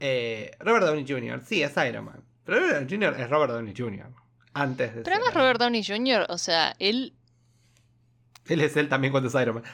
[0.00, 2.24] Eh, Robert Downey Jr., sí, es Iron Man.
[2.44, 3.20] Pero Robert Downey Jr.
[3.20, 4.23] es Robert Downey Jr.
[4.54, 5.34] Antes de pero además.
[5.34, 7.14] Robert Downey Jr., o sea, él,
[8.46, 9.64] Él es él también cuando es Iron Man.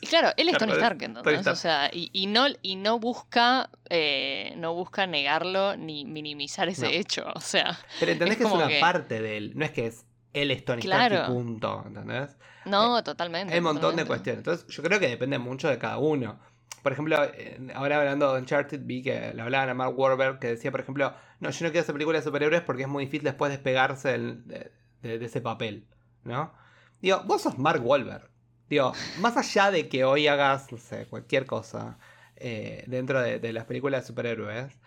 [0.00, 1.02] y claro, él es Tony Stark.
[1.02, 1.46] Stark.
[1.48, 6.86] O sea, y, y no, y no busca, eh, no busca negarlo ni minimizar ese
[6.86, 6.90] No.
[6.92, 9.52] hecho, o sea, Pero entendés Es que es una que- parte de él.
[9.56, 10.04] No es que es
[10.34, 11.84] él es Tony Stark y punto.
[11.86, 12.36] ¿Entendés?
[12.66, 13.52] no, totalmente.
[13.52, 14.38] Hay un montón de cuestiones.
[14.38, 16.38] Entonces, yo creo que depende mucho de cada uno.
[16.82, 20.48] Por ejemplo, eh, ahora hablando de Uncharted, vi que le hablaban a Mark Wahlberg que
[20.48, 21.14] decía, por ejemplo,
[21.44, 24.46] no, yo no quiero hacer películas de superhéroes porque es muy difícil después despegarse del-
[24.48, 24.72] de,
[25.02, 25.86] de- de ese papel,
[26.24, 26.52] ¿no?
[27.00, 28.28] Digo, vos sos Mark Wahlberg.
[28.68, 31.98] Digo, más allá de que hoy hagas, no sé, cualquier cosa
[32.36, 34.78] eh, dentro de, de las películas de superhéroes,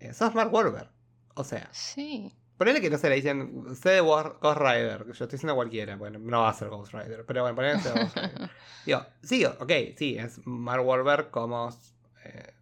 [0.00, 0.90] eh, sos Mark Wahlberg.
[1.34, 2.34] O sea, Sí.
[2.58, 5.94] Ponele que no se le dicen, sé de War- Ghost Rider, yo estoy diciendo cualquiera,
[5.96, 8.50] bueno, no va a ser Ghost Rider, pero bueno, ponele que sea Ghost Rider.
[8.86, 11.68] Digo, sí, ok, sí, es Mark Wahlberg como
[12.24, 12.54] eh,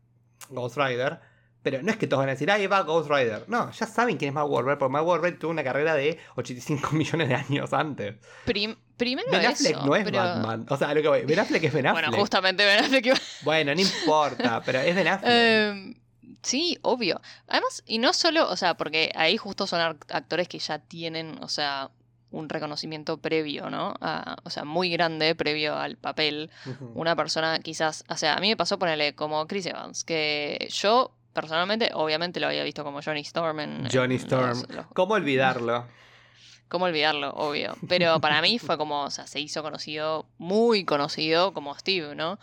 [0.50, 1.20] Ghost Rider,
[1.64, 3.46] pero no es que todos van a decir, ahí va Ghost Rider.
[3.48, 6.90] No, ya saben quién es Mark Wahlberg, porque Mark Wahlberg tuvo una carrera de 85
[6.92, 8.14] millones de años antes.
[8.44, 10.18] Prim- primero Ben Affleck eso, no es pero...
[10.18, 12.04] Batman, o sea, lo que voy, Ben Affleck es Ben Affleck.
[12.06, 15.32] Bueno, justamente Ben Affleck iba- Bueno, no importa, pero es Ben Affleck.
[15.32, 15.94] Em,
[16.42, 17.20] sí, obvio.
[17.48, 21.48] Además, y no solo, o sea, porque ahí justo son actores que ya tienen, o
[21.48, 21.90] sea,
[22.30, 23.94] un reconocimiento previo, ¿no?
[24.00, 26.50] A- o sea, muy grande previo al papel.
[26.94, 31.14] Una persona quizás, o sea, a mí me pasó ponerle como Chris Evans, que yo
[31.34, 33.88] personalmente, obviamente lo había visto como Johnny Storm en...
[33.92, 34.48] Johnny en Storm.
[34.48, 35.86] los- los- ¿Cómo olvidarlo?
[36.68, 37.30] ¿Cómo olvidarlo?
[37.34, 37.76] Obvio.
[37.88, 42.38] Pero para mí fue como, o sea, se hizo conocido, muy conocido como Steve, ¿no?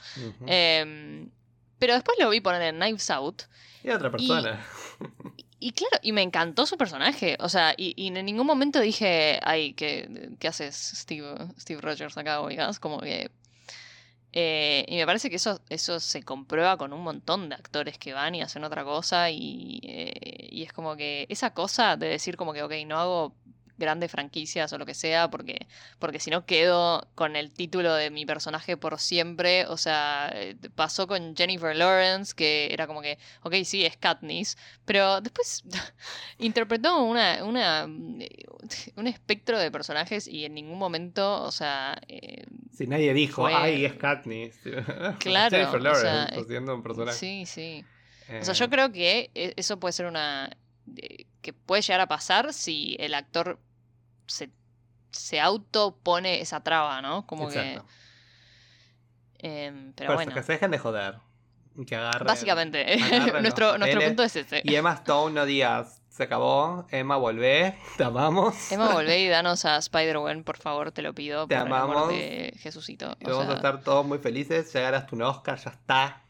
[0.45, 1.29] Em,
[1.79, 3.43] pero después lo vi poner en Knives Out.
[3.83, 4.63] y otra persona.
[5.59, 7.35] Y claro, y me encantó su personaje.
[7.39, 12.17] O sea, y, y en ningún momento dije, ay, ¿qué, qué haces Steve, Steve Rogers
[12.17, 12.79] acá, oigas?
[12.79, 13.31] Como que...
[14.33, 18.13] eh, y me parece que eso, eso se comprueba con un montón de actores que
[18.13, 22.37] van y hacen otra cosa y, eh, y es como que esa cosa de decir
[22.37, 23.35] como que, ok, no hago
[23.81, 25.67] grandes franquicias o lo que sea porque
[25.99, 30.55] porque si no quedo con el título de mi personaje por siempre o sea eh,
[30.75, 35.63] pasó con Jennifer Lawrence que era como que ok sí es Katniss pero después
[36.37, 37.85] interpretó una, una,
[38.95, 43.53] un espectro de personajes y en ningún momento, o sea, eh, Si nadie dijo, Fue-
[43.53, 44.59] ay, es Katniss.
[45.17, 47.21] Claro, Jennifer o Lawrence sea, haciendo un personaje.
[47.21, 47.87] sí, sí.
[48.39, 50.57] O Eh, sea, yo creo que e- eso puede ser una...
[50.97, 53.59] eh, que puede llegar a pasar si el actor
[54.31, 54.49] se,
[55.11, 57.25] se autopone esa traba, ¿no?
[57.27, 57.85] Como exacto.
[59.37, 59.65] que...
[59.65, 61.15] em, pero Por eso, bueno, que se dejen de joder.
[61.87, 62.27] Que agarren.
[62.27, 64.61] básicamente, agarren nuestro, nuestro punto es ese.
[64.63, 66.85] Y Emma Stone no digas, se acabó.
[66.91, 67.77] Emma, volvé.
[67.97, 68.71] Te amamos.
[68.71, 71.47] Emma, volvé y danos a Spider-Man, por favor, te lo pido.
[71.47, 72.09] Te por el amor amamos.
[72.09, 73.15] de Jesucito.
[73.19, 74.71] Y O vamos a estar todos muy felices.
[74.73, 76.23] Ya ganaste un Oscar, ya está.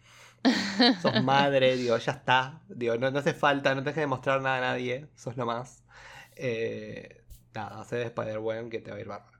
[1.01, 2.61] Sos madre, digo, ya está.
[2.67, 5.07] Digo, no, no hace falta, no tenés que demostrar nada a nadie.
[5.15, 5.83] Sos lo más.
[6.35, 7.20] Eh,
[7.53, 9.37] nada, hace de Spider-Man que te va a ir bárbaro.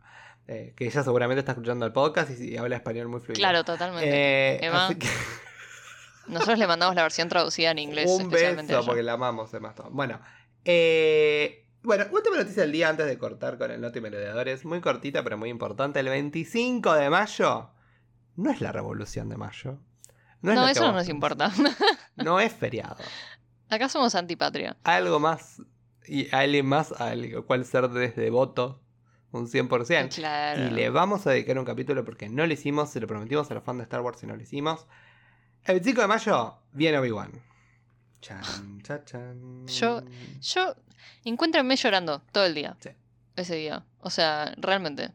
[0.48, 3.40] Eh, que ella seguramente está escuchando el podcast y, y habla español muy fluido.
[3.40, 4.10] Claro, totalmente.
[4.10, 5.08] Eh, Emma, así que-
[6.28, 8.10] Nosotros le mandamos la versión traducida en inglés.
[8.10, 9.90] un beso porque la amamos Emma Stone.
[9.92, 10.20] Bueno,
[10.66, 14.64] eh, Bueno, última noticia del día antes de cortar con el Noti Merodeadores.
[14.66, 16.00] Muy cortita, pero muy importante.
[16.00, 17.72] El 25 de mayo
[18.36, 19.80] no es la revolución de mayo.
[20.42, 21.52] No, es que eso no nos importa.
[22.16, 22.98] No es feriado.
[23.70, 24.78] Acá somos antipatria.
[24.84, 25.62] Algo más
[26.08, 28.82] y alguien más al cual ser desde voto
[29.32, 30.14] un 100%.
[30.16, 30.64] Claro.
[30.68, 33.54] Y le vamos a dedicar un capítulo porque no lo hicimos, se lo prometimos a
[33.54, 34.88] los fans de Star Wars y no lo hicimos.
[35.64, 37.32] El 25 de mayo viene Obi-Wan.
[38.22, 39.66] Chan, cha, chan.
[39.68, 40.04] Yo-
[40.42, 40.76] Yo
[41.24, 42.76] encuéntrenme llorando todo el día.
[42.80, 42.90] Sí.
[43.36, 43.86] Ese día.
[44.00, 45.12] O sea, realmente.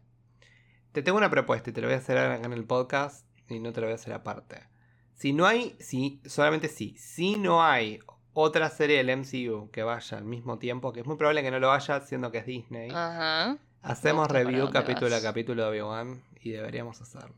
[0.93, 3.61] Te tengo una propuesta y te lo voy a hacer acá en el podcast y
[3.61, 4.63] no te lo voy a hacer aparte.
[5.15, 8.01] Si no hay, si, solamente si, si no hay
[8.39, 11.59] otra serie del MCU que vaya al mismo tiempo, que es muy probable que no
[11.59, 13.57] lo vaya, siendo que es Disney, Ajá.
[13.83, 15.25] hacemos review capítulo vas.
[15.25, 17.35] a capítulo de Obi-Wan y deberíamos hacerlo.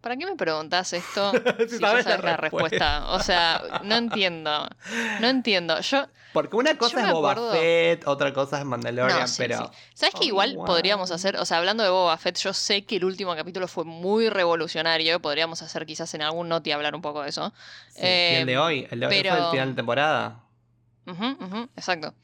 [0.00, 3.06] ¿Para qué me preguntás esto Si si sabes sabes la respuesta?
[3.10, 4.68] O sea, no entiendo.
[5.20, 5.78] No entiendo.
[5.80, 6.06] Yo.
[6.32, 9.58] Porque una cosa es Boba acuerdo- Fett, otra cosa es Mandalorian, No, sí, pero...
[9.58, 9.64] sí.
[9.94, 11.36] ¿Sabes que igual podríamos hacer?
[11.36, 15.20] O sea, hablando de Boba Fett, yo sé que el último capítulo fue muy revolucionario.
[15.20, 17.52] Podríamos hacer quizás en algún noti hablar un poco de eso.
[17.88, 20.40] Sí, y el de Eh, hoy, el de hoy fue el final de temporada.
[21.06, 22.14] Ujú, ujú, exacto.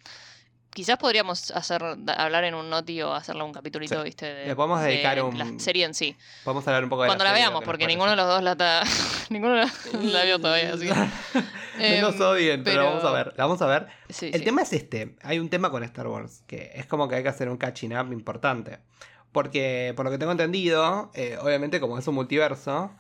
[0.77, 1.83] Quizás podríamos hacer
[2.19, 4.05] hablar en un noti o hacerle un capitulito, Sí.
[4.05, 4.27] ¿viste?
[4.27, 6.15] De, Le podemos de dedicar un- la serie en sí.
[6.45, 8.27] Vamos a hablar un poco de Cuando la veamos, que nos porque ninguno de los
[8.27, 8.85] dos la
[9.31, 9.73] ninguno la,
[10.03, 10.87] la vio todavía, así.
[10.87, 12.77] no nos Em, odien, pero...
[12.83, 13.33] pero- vamos a ver.
[13.39, 13.87] La vamos a ver.
[14.11, 14.45] Sí, El sí.
[14.45, 15.17] tema es este.
[15.23, 17.97] Hay un tema con Star Wars, que es como que hay que hacer un catching
[17.97, 18.79] up importante.
[19.33, 22.91] Porque, por lo que tengo entendido, eh, obviamente como es un multiverso,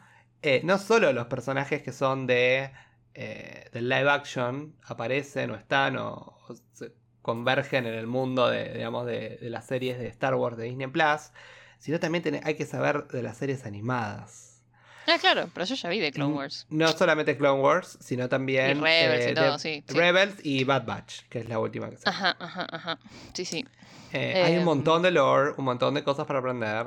[0.41, 2.71] eh, no solo los personajes que son de
[3.15, 6.93] eh, del live action aparecen o están o, o se
[7.27, 10.87] convergen en el mundo de, digamos, de, de las series de Star Wars de Disney
[10.87, 11.33] Plus,
[11.79, 14.63] sino también hay que saber de las series animadas.
[15.09, 16.67] Ah, claro, pero yo ya vi de Clone Wars.
[16.71, 19.95] No solamente Clone Wars, sino también Y Rebels y eh, todo, de- sí, sí.
[19.95, 22.99] Rebels y Bad Batch, que es la última que se Ajá, ajá, ajá.
[23.35, 23.65] Sí, sí.
[24.13, 24.65] Eh, hay un Em.
[24.65, 26.87] montón de lore, un montón de cosas para aprender.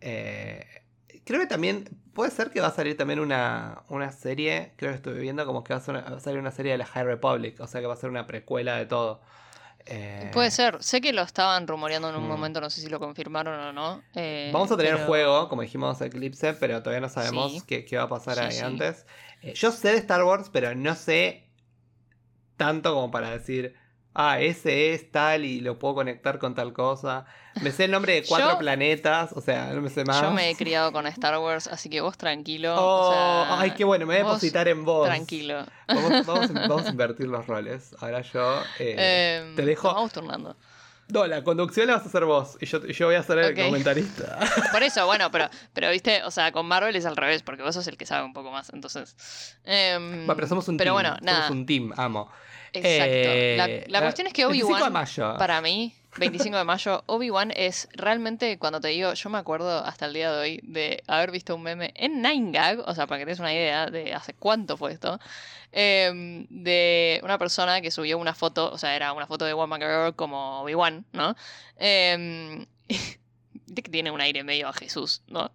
[0.00, 0.64] Eh,
[1.24, 4.96] creo que también puede ser que va a salir también una, una serie, creo que
[4.96, 6.86] estuve viendo como que va a, ser una- va a salir una serie de la
[6.86, 9.20] High Republic, o sea que va a ser una precuela de todo.
[9.90, 10.82] Eh, Puede ser.
[10.82, 12.28] Sé que lo estaban rumoreando en un Mm.
[12.28, 14.02] momento, no sé si lo confirmaron o no.
[14.14, 17.62] eh, Vamos a tener pero- juego, como dijimos, Eclipse, pero todavía no sabemos Sí.
[17.66, 18.60] qué, qué va a pasar Sí, ahí sí.
[18.60, 19.06] antes.
[19.42, 21.48] Eh, yo sé de Star Wars, pero no sé
[22.56, 23.74] tanto como para decir,
[24.14, 27.24] ah, ese es tal y lo puedo conectar con tal cosa.
[27.62, 30.20] Me sé el nombre de cuatro Yo- planetas, o sea, no me sé más.
[30.22, 32.74] Yo me he criado con Star Wars, así que vos tranquilo.
[32.76, 35.06] Oh, o sea, ay, qué bueno, me voy a depositar en vos.
[35.08, 35.64] Tranquilo.
[35.88, 37.94] Vamos, vamos, vamos a invertir los roles.
[38.00, 38.62] Ahora yo.
[38.78, 40.56] eh, Em, te dejo- nos Vamos turnando.
[41.10, 43.54] No, la conducción la vas a hacer vos y yo, yo voy a ser el
[43.56, 44.38] comentarista.
[44.72, 47.74] Por eso, bueno, pero, pero viste, o sea, con Marvel es al revés, porque vos
[47.74, 49.56] sos el que sabe un poco más, entonces.
[49.64, 50.94] em, Va, pero somos un pero team.
[50.94, 51.50] bueno, somos nada.
[51.50, 52.30] un team, amo.
[52.78, 53.12] Exacto.
[53.14, 57.52] Eh, la, la cuestión es que 25 de Obi-Wan, para mí, 25 de mayo, Obi-Wan
[57.54, 61.30] es realmente, cuando te digo, yo me acuerdo hasta el día de hoy de haber
[61.30, 64.34] visto un meme en 9gag, o sea, para que te des una idea de hace
[64.34, 65.20] cuánto fue esto,
[65.72, 69.68] em, de una persona que subió una foto, o sea, era una foto de Juan
[69.68, 71.36] McGregor como Obi-Wan, ¿no?
[72.88, 75.50] Viste que tiene un aire medio a Jesús, ¿no?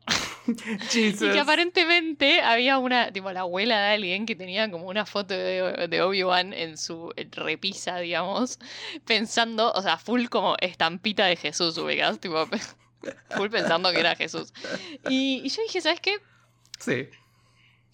[0.89, 1.21] Jesus.
[1.29, 5.33] Y que aparentemente había una, tipo, la abuela de alguien que tenía como una foto
[5.33, 8.59] de, de Obi-Wan en su repisa, digamos,
[9.05, 12.47] pensando, o sea, full como estampita de Jesús, ubicás, tipo,
[13.35, 14.53] full pensando que era Jesús.
[15.09, 16.17] Y, y yo dije, ¿sabes qué?
[16.79, 17.07] Sí.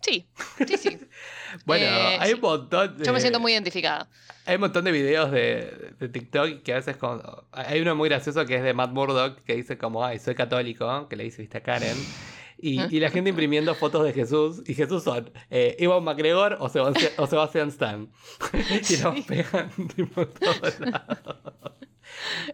[0.02, 0.26] Sí,
[0.66, 0.98] sí, sí.
[1.66, 2.36] Bueno, Eh, hay sí.
[2.36, 3.06] un montón de.
[3.06, 4.08] Yo me siento muy identificada.
[4.46, 6.96] Hay un montón de videos de, de TikTok que a veces.
[6.96, 7.22] con-
[7.52, 11.10] hay uno muy gracioso que es de Matt Murdock que dice como, ay, soy católico,
[11.10, 12.16] que le dice, viste a Karen.
[12.62, 14.62] Y, y la gente imprimiendo fotos de Jesús.
[14.68, 18.10] Y Jesús son eh, McGregor o Sebastian, o Sebastian Stan.
[18.90, 21.20] y los pegan tipo en todos lados.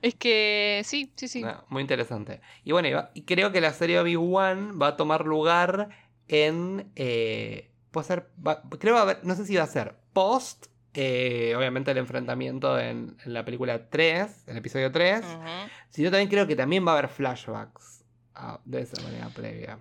[0.01, 1.41] Es que sí, sí, sí.
[1.41, 2.41] No, muy interesante.
[2.63, 5.89] Y bueno, y va- y creo que la serie Obi-Wan va a tomar lugar
[6.27, 6.91] en.
[6.95, 8.29] eh, puede ser.
[8.45, 9.19] va- creo va a haber.
[9.23, 10.67] No sé si va a ser post.
[10.93, 15.25] eh, obviamente el enfrentamiento en, en la película 3, el episodio 3.
[15.25, 15.45] Ujú.
[15.89, 18.03] Sino también creo que también va a haber flashbacks
[18.35, 19.79] ah, de esa manera previa.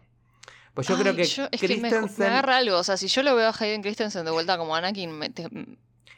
[0.75, 1.89] Pues yo creo que yo- es que me,
[2.27, 2.79] agarra algo.
[2.79, 5.49] O sea, si yo lo veo a Hayden Christensen de vuelta como Anakin, me- te-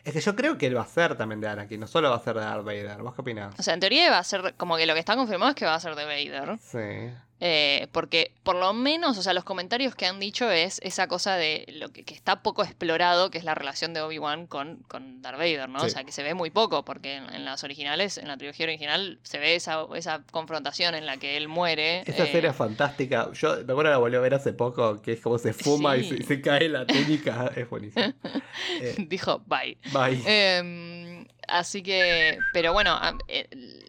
[0.04, 2.16] Es que yo creo que él va a ser también de Anakin, no solo va
[2.16, 3.02] a ser de Darth Vader.
[3.02, 3.54] ¿Vos qué opinás?
[3.58, 5.66] o sea, en teoría va a ser como que lo que está confirmado es que
[5.66, 6.58] va a ser de Vader.
[6.60, 7.12] Sí.
[7.38, 11.36] Eh, porque por lo menos, o sea, los comentarios que han dicho es esa cosa
[11.36, 15.20] de lo que, que está poco explorado, que es la relación de Obi-Wan con, con
[15.20, 15.80] Darth Vader, ¿no?
[15.80, 15.86] Sí.
[15.86, 18.64] O sea, que se ve muy poco, porque en, en las originales, en la trilogía
[18.64, 22.02] original, se ve esa, esa confrontación en la que él muere.
[22.06, 23.30] Esa eh, serie es fantástica.
[23.34, 26.04] Yo me acuerdo la volví a ver hace poco, que es como se fuma y,
[26.04, 26.08] Sí.
[26.08, 27.50] se, y se cae la técnica.
[27.54, 28.12] Es buenísimo.
[28.80, 29.76] Eh, Dijo, bye.
[29.92, 30.22] bye.
[30.26, 33.48] Em, Así que, pero bueno, eh,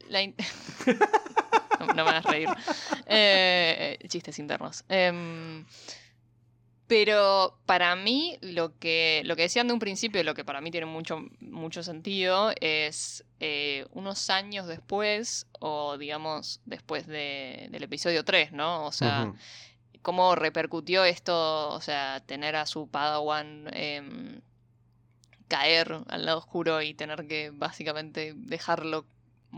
[0.09, 0.21] la
[1.79, 2.49] no, no me hagas reír.
[3.05, 4.83] Eh, chistes internos.
[4.89, 5.65] Em,
[6.87, 10.71] pero para mí, lo que, lo que decían de un principio, lo que para mí
[10.71, 18.23] tiene mucho, mucho sentido, es eh, unos años después, o digamos, después de- del episodio
[18.23, 18.85] 3, ¿no?
[18.85, 19.33] O sea,
[20.01, 24.39] cómo repercutió esto, o sea, tener a su Padawan em,
[25.49, 29.05] caer al lado oscuro y tener que básicamente dejarlo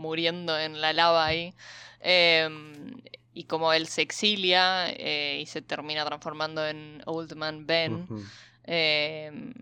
[0.00, 1.54] muriendo en la lava ahí.
[2.00, 3.00] em,
[3.32, 8.06] y como él se exilia eh, y se termina transformando en Old Man Ben.
[8.64, 9.52] Em,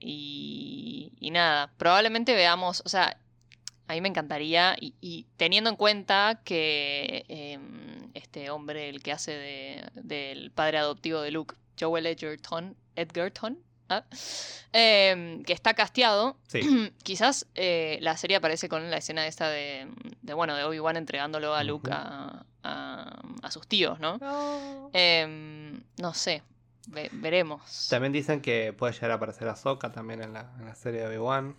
[0.00, 3.16] y, y nada, probablemente veamos, o sea,
[3.86, 9.12] a mí me encantaría, y, y teniendo en cuenta que em, este hombre, el que
[9.12, 13.58] hace de, del padre adoptivo de Luke, Joel Edgerton, Edgerton,
[14.72, 16.60] Em, que está casteado, Sí.
[17.04, 19.86] quizás eh, la serie aparece con la escena esta de,
[20.22, 24.18] de bueno, de Obi-Wan entregándolo a Luke a, a- a sus tíos, ¿no?
[24.92, 26.42] Em, no sé,
[26.88, 27.86] ve- veremos.
[27.88, 31.06] También dicen que puede llegar a aparecer Ahsoka también en la, en la serie de
[31.08, 31.56] Obi-Wan.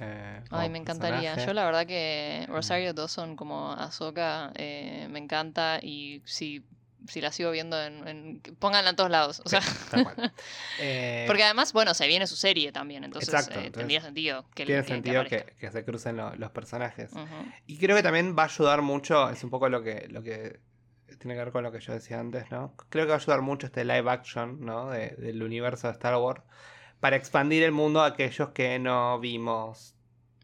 [0.00, 1.20] eh, Ay, me encantaría.
[1.34, 1.46] personaje.
[1.46, 6.64] Yo la verdad que Rosario Dawson como Ahsoka eh, me encanta y si,
[7.08, 9.40] si la sigo viendo en, en- Pónganla en todos lados.
[9.44, 10.32] O Sí, sea, cual.
[10.80, 14.44] Eh, porque además, bueno, se viene su serie también, entonces Exacto, eh, entonces tendría sentido
[14.54, 17.10] que tiene que- sentido que, se crucen lo- los personajes.
[17.66, 20.60] Y creo que también va a ayudar mucho, es un poco lo que, lo que
[21.18, 22.74] tiene que ver con lo que yo decía antes, ¿no?
[22.88, 24.90] Creo que va a ayudar mucho este live action, ¿no?
[24.90, 26.42] De- del universo de Star Wars,
[27.00, 29.94] para expandir el mundo a aquellos que no vimos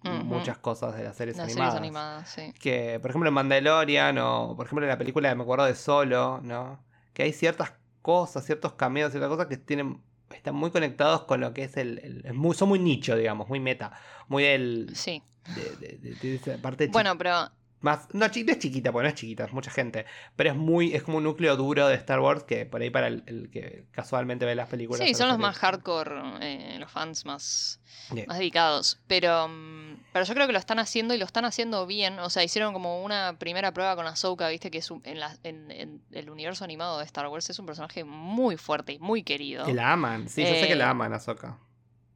[0.02, 1.72] Muchas cosas de las series Las animadas.
[1.74, 2.52] series animadas, sí.
[2.60, 6.40] Que, por ejemplo, en Mandalorian o, por ejemplo, en la película, me acuerdo de Solo,
[6.42, 6.84] ¿no?
[7.12, 7.72] Que hay ciertas
[8.02, 12.22] cosas, ciertos cameos, ciertas cosas que tienen están muy conectados con lo que es el...
[12.34, 13.92] muy- son muy nicho, digamos, muy meta.
[14.28, 14.90] Muy del...
[14.94, 15.22] Sí.
[15.56, 19.08] De, de- de- de esa parte Bueno, pero más, no, no es chiquita, porque no
[19.10, 20.04] es chiquita, es mucha gente.
[20.36, 23.06] Pero es muy, es como un núcleo duro de Star Wars que por ahí para
[23.06, 25.06] el, el que casualmente ve las películas.
[25.06, 27.80] sí, son los más hardcore, eh, los fans más,
[28.26, 28.98] más dedicados.
[29.06, 32.18] Pero, mm, pero yo creo que lo están haciendo y lo están haciendo bien.
[32.18, 35.36] O sea, hicieron como una primera prueba con Ahsoka, viste, que es un- en, la-
[35.44, 39.22] en- en el universo animado de Star Wars es un personaje muy fuerte y muy
[39.22, 39.64] querido.
[39.64, 41.58] Que la aman, sí, yo sé que Eh, la aman, Ahsoka.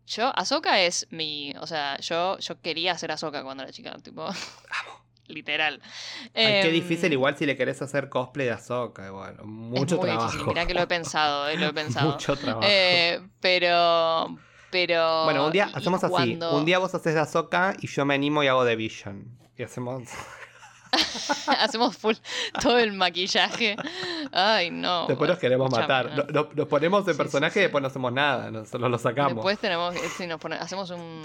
[0.05, 1.55] Yo, Ahsoka es mi.
[1.61, 4.27] O sea, yo, yo quería ser Ahsoka cuando era chica, tipo.
[5.29, 5.81] Literal.
[6.35, 9.37] Ay, qué Em, difícil, igual si le querés hacer cosplay de Ahsoka, igual.
[9.45, 10.27] Mucho muy trabajo.
[10.27, 10.49] difícil.
[10.49, 12.11] Mirá que lo he pensado, eh, lo he pensado.
[12.13, 12.67] Mucho trabajo.
[12.69, 14.37] Eh, pero.
[14.71, 15.25] Pero.
[15.25, 16.39] bueno, un día hacemos así.
[16.51, 19.39] Un día vos haces de Ahsoka y yo me animo y hago de Vision.
[19.57, 20.03] Y hacemos.
[21.59, 22.15] Hacemos full
[22.61, 23.77] todo el maquillaje.
[24.31, 25.07] Ay, no.
[25.07, 26.11] después nos queremos matar.
[26.11, 26.17] ¿no?
[26.17, 27.59] No- no- nos ponemos Sí, sí, personaje sí.
[27.61, 28.51] y después no hacemos nada.
[28.51, 29.35] Nosotros lo sacamos.
[29.35, 31.23] Después tenemos, eh, nos hacemos un,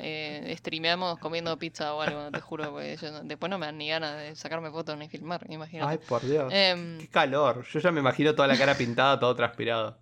[0.00, 4.16] eh, streameamos comiendo pizza o algo, te juro, yo después no me dan ni ganas
[4.16, 5.90] de sacarme fotos ni filmar, imagínate.
[5.92, 6.52] Ay, por Dios.
[6.52, 7.64] Em, Qué calor.
[7.72, 9.98] Yo ya me imagino toda la cara pintada, todo transpirado.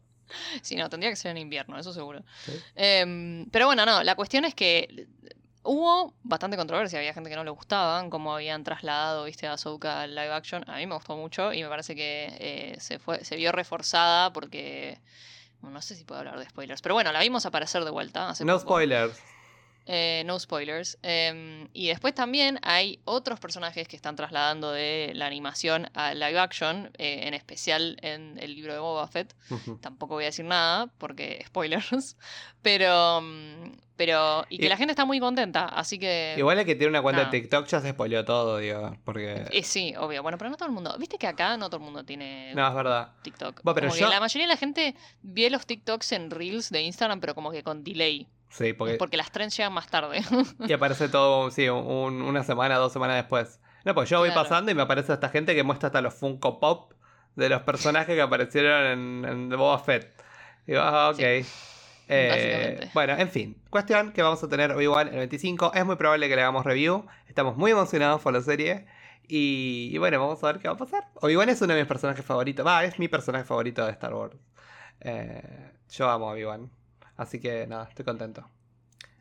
[0.62, 2.22] sí, no, tendría que ser en invierno, eso seguro.
[2.74, 5.06] Em, pero bueno, no, la cuestión es que
[5.66, 10.02] hubo bastante controversia, había gente que no le gustaban, cómo habían trasladado, viste, a Ahsoka
[10.02, 10.64] al live action.
[10.68, 14.32] A mí me gustó mucho y me parece que eh, se, fue, se vio reforzada
[14.32, 14.98] porque...
[15.62, 18.28] No sé si puedo hablar de spoilers, pero bueno, la vimos aparecer de vuelta.
[18.28, 18.66] Hace No poco.
[18.74, 19.20] spoilers.
[19.88, 20.98] Eh, no spoilers.
[21.02, 26.38] Em, y después también hay otros personajes que están trasladando de la animación a live
[26.40, 29.34] action, eh, en especial en el libro de Boba Fett.
[29.80, 32.16] Tampoco voy a decir nada porque spoilers.
[32.62, 33.20] Pero.
[33.22, 36.34] mm, pero y que Y- la gente está muy contenta, así que.
[36.36, 37.30] Igual el que tiene una cuenta nada.
[37.30, 38.94] de TikTok ya se spoileó todo, digo.
[39.04, 39.46] Porque.
[39.52, 40.22] eh, sí, obvio.
[40.22, 40.94] Bueno, pero no todo el mundo.
[40.98, 43.12] Viste que acá no todo el mundo tiene No, es verdad.
[43.22, 43.60] TikTok.
[43.62, 47.20] Bueno, pero yo- la mayoría de la gente ve los TikToks en Reels de Instagram,
[47.20, 48.26] pero como que con delay.
[48.48, 48.94] Sí, porque.
[48.94, 50.22] Porque las trends llegan más tarde.
[50.66, 53.60] Y aparece todo, sí, un- una semana, dos semanas después.
[53.84, 54.42] No, pues yo voy Claro.
[54.42, 56.92] pasando y me aparece esta gente que muestra hasta los Funko Pop
[57.36, 60.10] de los personajes que aparecieron en, en The Boba Fett.
[60.66, 61.16] Digo, ah, ok.
[61.16, 61.46] Sí.
[62.08, 63.60] Eh, bueno, en fin.
[63.70, 65.72] Cuestión que vamos a tener Obi-Wan el 25.
[65.74, 67.04] Es muy probable que le hagamos review.
[67.28, 68.86] Estamos muy emocionados por la serie.
[69.28, 71.08] Y, y bueno, vamos a ver qué va a pasar.
[71.20, 72.64] Obi-Wan es uno de mis personajes favoritos.
[72.66, 74.36] Va, es mi personaje favorito de Star Wars.
[75.00, 76.70] Eh, yo amo a Obi-Wan.
[77.16, 78.48] Así que nada, estoy contento.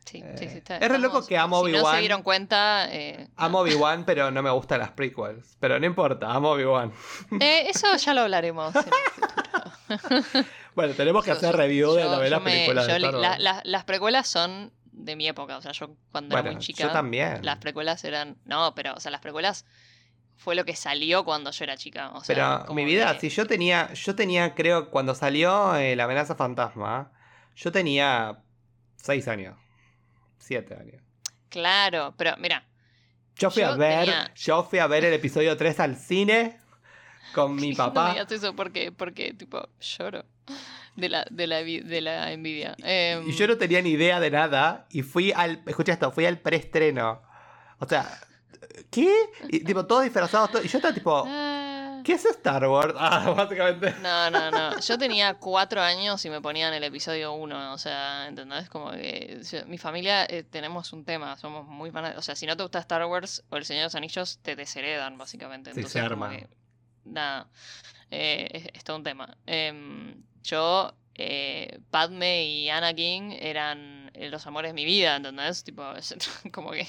[0.04, 1.94] Sí, Eh, sí, sí, está- es re loco que amo Si no Obi-Wan.
[1.96, 2.86] se dieron cuenta.
[2.94, 5.56] eh, Amo Obi-Wan, pero no me gustan las prequels.
[5.58, 6.92] Pero no importa, amo Obi-Wan.
[7.40, 10.46] eh, eso ya lo hablaremos en el futuro.
[10.76, 13.84] Bueno, tenemos que Yo- hacer yo- review de la me- películas de la- la- las
[13.84, 15.56] precuelas son de mi época.
[15.56, 16.84] O sea, yo cuando era muy chica.
[16.84, 17.38] yo también.
[17.44, 18.36] Las precuelas eran.
[18.44, 19.64] No, pero, o sea, las precuelas
[20.36, 22.10] fue lo que salió cuando yo era chica.
[22.12, 26.04] O sea, Pero mi vida, que- si yo tenía, yo tenía, creo, cuando salió La
[26.04, 27.10] amenaza fantasma,
[27.56, 28.38] yo tenía
[28.96, 29.56] 6 años.
[30.38, 31.02] 7 años.
[31.48, 32.64] Claro, pero mira.
[33.36, 36.58] Yo fui a ver, tenía- yo fui a ver el episodio 3 al cine
[37.34, 38.04] con mi No papá.
[38.08, 40.24] me digas eso porque, porque tipo, lloro
[40.96, 42.74] de la, de la, de la envidia.
[42.82, 44.86] Em, Y yo no tenía ni idea de nada.
[44.90, 45.62] Y fui al.
[45.66, 47.22] Escucha esto, fui al preestreno.
[47.78, 48.18] O sea,
[48.90, 49.12] ¿qué?
[49.48, 50.50] Y tipo, todos disfrazados.
[50.50, 51.65] todo- y yo estaba tipo, ah,
[52.06, 52.94] ¿qué es Star Wars?
[52.98, 53.92] Ah, básicamente.
[54.00, 54.78] No, no, no.
[54.80, 57.72] Yo tenía cuatro años y me ponían el episodio uno.
[57.72, 58.68] O sea, ¿entendés?
[58.70, 61.36] Como que yo- mi familia eh, tenemos un tema.
[61.36, 62.20] Somos muy fanáticos.
[62.20, 64.54] O sea, si no te gusta Star Wars o El Señor de los Anillos, te
[64.56, 65.72] desheredan, básicamente.
[65.74, 66.36] Sí, Entonces, como arma.
[66.36, 66.48] que,
[67.04, 67.48] nada.
[68.10, 69.36] eh, es, es todo un tema.
[69.46, 75.64] Em, yo, eh, Padme y Anakin eran eh, los amores de mi vida, ¿entendés?
[75.64, 75.82] Tipo,
[76.52, 76.86] como que.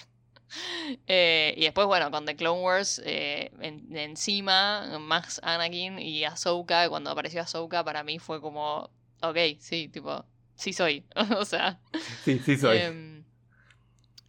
[1.07, 6.89] Eh, y después, bueno, con The Clone Wars, eh, en- encima, más Anakin y Ahsoka,
[6.89, 8.89] cuando apareció Ahsoka, para mí fue como,
[9.21, 10.25] ok, sí, tipo,
[10.55, 11.05] sí soy.
[11.37, 11.79] o sea,
[12.23, 12.77] Sí, sí soy.
[12.77, 13.23] em,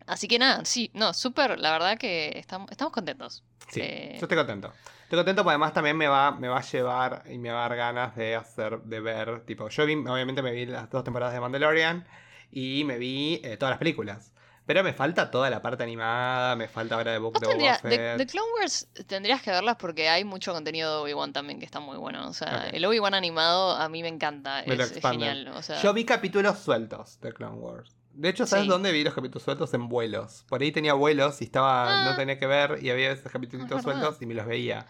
[0.06, 3.44] así que nada, sí, no, súper, la verdad que estamos, estamos contentos.
[3.70, 4.72] sí, eh, yo estoy contento.
[5.02, 7.68] Estoy contento porque además también me va, me va a llevar y me va a
[7.68, 11.32] dar ganas de hacer, de ver, tipo, yo vi, obviamente me vi las dos temporadas
[11.34, 12.06] de Mandalorian
[12.50, 14.32] y me vi todas las películas.
[14.68, 17.74] Pero me falta toda la parte animada, me falta ahora de Book de Boba de,
[17.78, 18.18] Fett.
[18.18, 21.80] de Clone Wars tendrías que verlas porque hay mucho contenido de Obi-Wan también que está
[21.80, 22.28] muy bueno.
[22.28, 24.62] O sea, el Obi-Wan animado a mí me encanta.
[24.66, 25.48] Me es, genial.
[25.54, 27.96] O sea, Yo vi capítulos sueltos de Clone Wars.
[28.12, 28.68] De hecho, ¿sabes Sí.
[28.68, 29.72] dónde vi los capítulos sueltos?
[29.72, 30.44] En vuelos.
[30.50, 32.16] Por ahí tenía vuelos y estaba, no Ah.
[32.16, 34.86] tenía que ver y había esos capítulos Es sueltos y me los veía.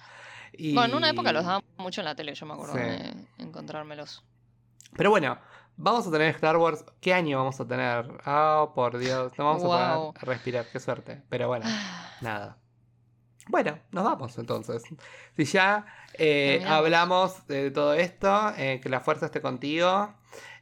[0.55, 0.74] Y...
[0.74, 2.81] Bueno, en una época los daban mucho en la tele, yo me acuerdo Sí.
[2.81, 4.24] de encontrármelos.
[4.97, 5.39] Pero bueno,
[5.79, 6.85] vamos a tener Star Wars.
[7.01, 8.07] ¿Qué año vamos a tener?
[8.26, 9.33] Oh, por Dios.
[9.39, 10.66] No vamos a poder respirar.
[10.70, 11.22] Qué suerte.
[11.31, 11.64] Pero bueno,
[12.20, 12.59] nada.
[13.49, 14.83] Bueno, nos vamos entonces.
[15.37, 20.12] Si ya eh, hablamos de todo esto, eh, que la fuerza esté contigo.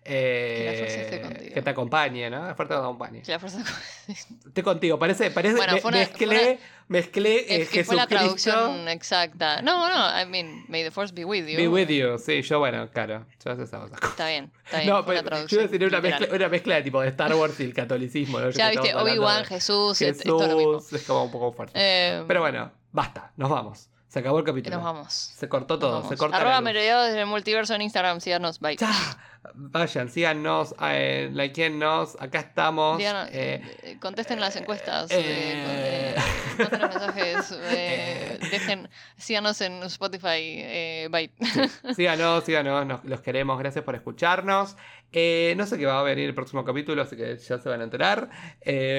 [0.08, 1.54] Eh, Que la fuerza esté contigo.
[1.54, 2.46] que te acompañe, ¿no?
[2.46, 3.22] La fuerza te acompañe.
[3.22, 3.64] Que la fuerza-
[4.08, 7.96] Estoy contigo, parece, parece, Bueno, fue una- mezclé, fue una- mezclé eh, es que fue
[7.96, 9.62] la Jesucristo, traducción exacta.
[9.62, 11.56] No, no, I mean, may the force be with you.
[11.56, 13.98] Be with you, sí, yo bueno, claro, yo hago esas cosas.
[14.10, 14.90] Está bien, está bien.
[14.90, 15.60] No, fue pero la yo traducción.
[15.60, 18.38] iba a decir una mezcla, una mezcla de tipo de Star Wars y el catolicismo,
[18.40, 18.50] ¿no?
[18.50, 20.74] Ya viste, Obi-Wan, de Jesús, es, todo lo mismo.
[20.80, 21.72] Jesús, es como un poco fuerte.
[21.74, 23.88] Eh, Pero bueno, basta, nos vamos.
[24.08, 24.76] Se acabó el capítulo.
[24.76, 25.12] nos vamos.
[25.12, 26.62] Se cortó todo, se corta Arroba.
[26.62, 28.76] Merodeados desde el multiverso en Instagram, síganos, bye.
[28.76, 28.88] Ya,
[29.54, 32.98] Vayan, síganos, eh, likeennos, acá estamos.
[33.00, 36.14] Eh, eh, contesten las encuestas, eh, con- eh,
[36.58, 37.60] mándenos mensajes,
[38.50, 41.30] dejen, síganos en Spotify, bye.
[41.94, 44.76] Síganos, síganos, nos- los queremos, gracias por escucharnos.
[45.56, 47.84] No sé qué va a venir el próximo capítulo, así que ya se van a
[47.84, 48.28] enterar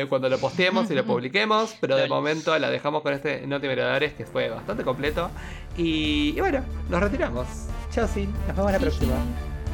[0.10, 4.14] cuando lo posteemos y lo publiquemos, pero de momento la dejamos con este Noti Merodeadores
[4.14, 5.30] que fue bastante completo.
[5.78, 7.48] Y, y bueno, nos retiramos.
[7.92, 9.14] Chao, Sin, nos vemos la próxima.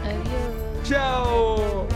[0.03, 0.42] Adiós.
[0.83, 1.87] Tchau!